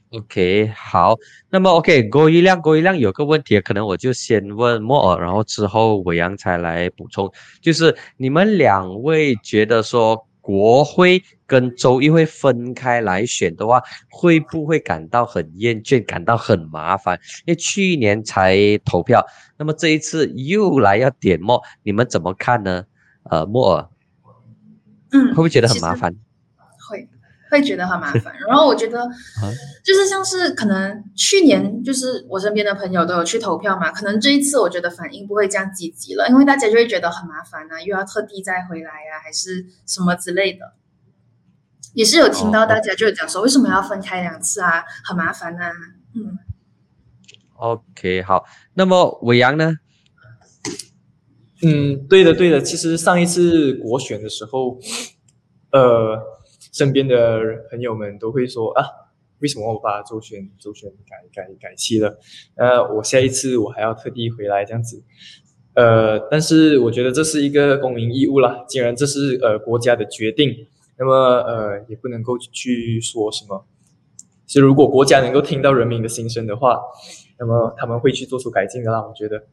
[0.09, 1.15] OK，好，
[1.51, 7.31] 那么 OK，郭一亮，郭一亮有个问题，可能我就先问莫尔，然后之后伟阳才来补充，
[7.61, 10.27] 就是你们两位觉得说。
[10.41, 17.19] 国会跟州议会分开来选的话，会不会感到很厌倦，感到很麻烦？
[17.45, 19.25] 因为去年才投票，
[19.57, 22.85] 那么这一次又来要点墨，你们怎么看呢？
[23.23, 23.89] 呃，墨尔，
[25.11, 26.15] 嗯，会不会觉得很麻烦？
[27.49, 28.33] 会，会觉得很麻烦。
[28.47, 29.09] 然后我觉得，
[29.83, 40.73] 就是像是可能去年就是我身边的朋友都有去投票嘛，可能这一次我觉得反应不会这样积极了，因为大家就会觉得很麻烦啊，又要特地再回来呀，还是什么之类的。
[41.93, 44.83] 也是有听到大家就讲说，为什么要分开两次啊？
[45.03, 45.71] 很麻烦啊。
[46.15, 46.37] 嗯。
[47.55, 48.45] OK，好。
[48.75, 49.73] 那么伟阳呢？
[51.63, 52.61] 嗯，对的，对的。
[52.61, 54.79] 其实上一次国选的时候，
[55.71, 56.38] 呃。
[56.71, 58.85] 身边的朋友们都会说啊，
[59.39, 62.19] 为什么我把周选周选改改改期了？
[62.55, 65.03] 呃，我下一次我还要特地回来这样子。
[65.73, 70.67] 呃，但是我觉得这是一个公民义务啦，既然这是呃国家的决定，
[70.97, 73.65] 那么呃也不能够去说什么。
[74.45, 76.79] 其实如果国家能够听到人民的心声的话，
[77.39, 79.05] 那么他们会去做出改进的啦。
[79.05, 79.43] 我觉得。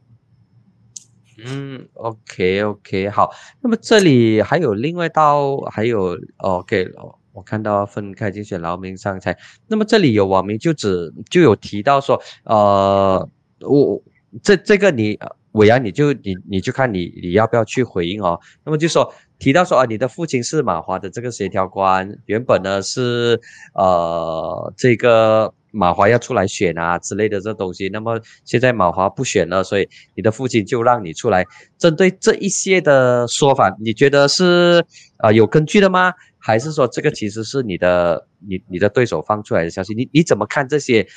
[1.45, 3.29] 嗯，OK OK，好。
[3.61, 6.89] 那么这里还有另外一道，还有 OK，
[7.33, 9.37] 我看到分开竞选劳民伤财。
[9.67, 13.29] 那么这里有网民就只就有提到说，呃，
[13.61, 14.01] 我
[14.41, 15.19] 这这个你
[15.51, 18.39] 伟阳你就你你就看你你要不要去回应哦。
[18.63, 23.39] 那么就说提到说啊，你的父亲是马华的这个协调官，原本呢是
[23.73, 25.53] 呃这个。
[25.77, 31.45] 马华要出来选啊之类的这东西，那么现在马华不选了，所以你的父亲就让你出来。
[31.77, 34.83] 针对这一些的说法，你觉得是
[35.17, 36.11] 啊有根据的吗？
[36.39, 39.93] 还是说这个其实是你的你你的对手放出来的消息？
[39.93, 41.07] 你你怎么看这些？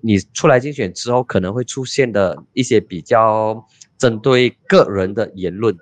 [0.00, 3.66] 你出来竞选之后可能会出现的一些比较
[3.98, 5.76] 针对个人的言论？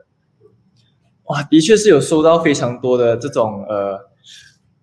[1.24, 4.11] 哇，的确是有收到非常多的这种呃。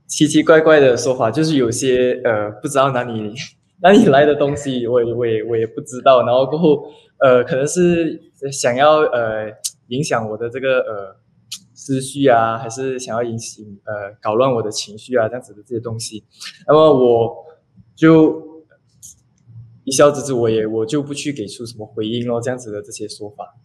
[0.10, 3.34] 奇奇怪怪的说法，就是有些呃不知道哪里
[3.82, 6.26] 哪里来的东西，我也我也我也不知道。
[6.26, 8.20] 然后过后呃可能是
[8.52, 9.52] 想要呃
[9.90, 11.16] 影响我的这个呃
[11.76, 16.26] 思绪啊，还是想要引起呃搞乱我的情绪啊这样子的这些东西。
[16.68, 17.46] 那么我
[17.96, 18.66] 就
[19.84, 23.56] 一笑置之，我也我就不去给出什么回应咯，这样子的这些说法。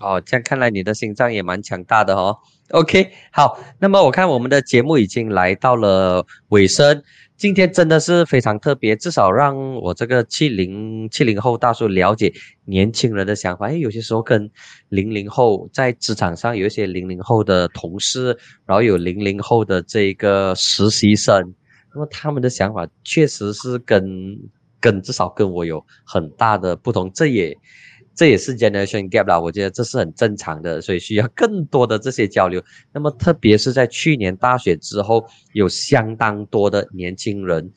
[0.00, 2.38] 哦，这样看来你的心脏也蛮强大的哦。
[2.70, 7.02] OK，好，那么我看我们的节目已经来到了尾声，
[7.34, 12.30] 今天真的是非常特别，至少让我这个七零七零后大叔了解
[12.66, 13.68] 年轻人的想法。
[13.68, 14.50] 哎，有些时候跟
[14.90, 21.54] 零零后在职场上有一些零零后的同事，然后有零零后的这个实习生，
[21.94, 24.38] 那么他们的想法确实是跟
[24.78, 27.56] 跟至少跟我有很大的不同，这也。
[28.18, 32.60] 这也是 generation gap 啦，我觉得这是很正常的，所以需要更多的这些交流。
[32.92, 37.70] 那么，特别是在去年大选之后，有相当多的年轻人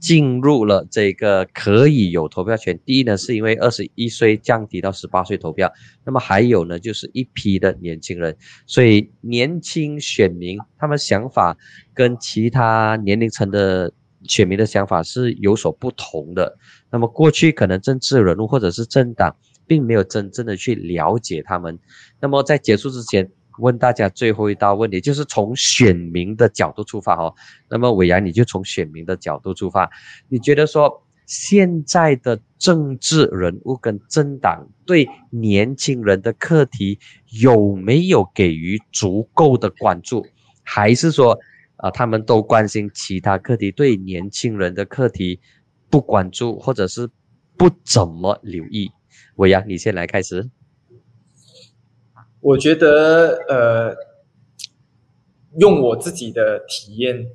[0.00, 2.76] 进入了这个可以有投票权。
[2.84, 5.72] 第一呢，是因为二十一岁降低到十八岁投票，
[6.04, 8.36] 那么还有呢，就是一批的年轻人，
[8.66, 11.56] 所以年轻选民他们想法
[11.94, 13.92] 跟其他年龄层的
[14.24, 16.58] 选民的想法是有所不同的。
[16.90, 19.36] 那么过去可能政治人物或者是政党。
[19.66, 21.78] 并没有真正的去了解他们。
[22.20, 27.34] 那么在结束之前，问大家最后一道问题，就是从选民的角度出发哦。
[27.70, 29.90] 那么伟阳，你就从选民的角度出发，
[30.28, 36.98] 你觉得说现在的政治人物跟政党对年轻人的课题
[37.40, 40.26] 有没有给予足够的关注，
[40.62, 41.38] 还是说
[41.76, 45.40] 啊他们都关心其他课题，对年轻人的课题
[45.88, 47.08] 不关注，或者是
[47.56, 48.90] 不怎么留意？
[49.36, 50.50] 伟阳，你先来开始。
[52.40, 53.96] 我觉得，呃，
[55.58, 57.26] 用我自己的体验，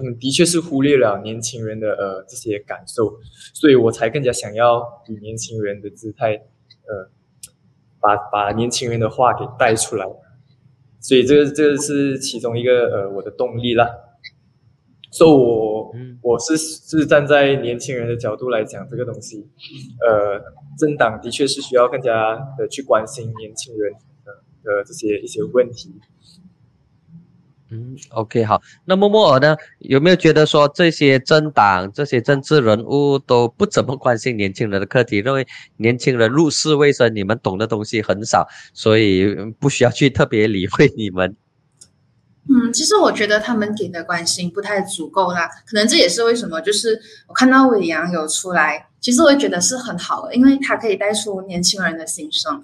[0.00, 3.18] 嗯，的确是忽略了年轻人的呃这些感受，
[3.52, 6.34] 所以我才更加想要以年轻人的姿态，
[6.86, 7.10] 呃，
[7.98, 10.06] 把把年轻人的话给带出来。
[11.00, 13.90] 所以这这是其中一个呃我的动力啦。
[15.14, 19.46] 所以我我是是站在年轻人的角度来讲这个东西，
[20.04, 20.42] 呃，
[20.76, 23.92] 政党的确是需要更加的去关心年轻人
[24.24, 24.32] 的
[24.64, 25.94] 的这些一些问题。
[27.70, 28.60] 嗯，OK，好。
[28.84, 35.46] 那默默尔呢，有没有觉得说这些政党、这些政治人物都不怎么关心年轻人的课题，认为
[35.76, 41.36] 年轻人入世未深，你们懂的东西很少，所以不需要去特别理会你们？
[42.48, 52.62] 嗯，其实我觉得他们给的关心不太足够啦，可能这也是为什么，就是我看到伟阳有出来，其实我也觉得是很好的，因为他可以带出年轻人的心声。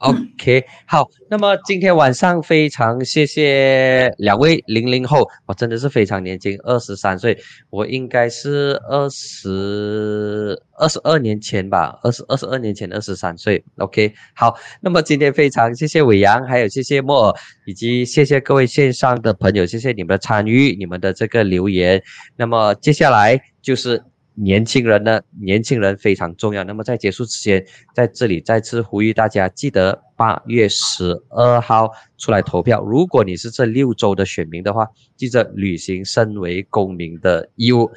[0.00, 7.38] OK，好，那么今天晚上非常谢谢两位零零后，我真的是非常年轻，二十三岁，
[7.68, 13.62] 我应该是二十二十二年前吧，二十二十二年前二十三岁。
[13.76, 17.34] OK，好，那么今天非常谢谢伟阳，还有谢谢莫尔，
[17.66, 22.02] 以及谢谢各位线上的朋友，谢谢你们的参与，你们的这个留言。
[22.36, 24.02] 那么接下来就是。
[24.34, 26.64] 年轻人呢，年轻人非常重要。
[26.64, 27.64] 那么在结束之前，
[27.94, 32.82] 在这里再次呼吁大家，记得八月十二号出来投票。
[32.82, 37.90] 如果你是这六周的选民的话，记着履行身为公民的义务。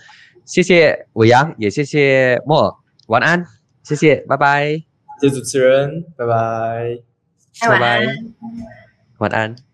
[0.46, 2.76] 谢谢伟阳，也谢谢莫尔，
[3.08, 3.46] 晚安，
[3.84, 4.84] 谢谢，拜拜。
[5.22, 6.98] 谢谢主持人，拜拜，
[7.62, 8.06] 拜拜，
[9.20, 9.73] 晚安。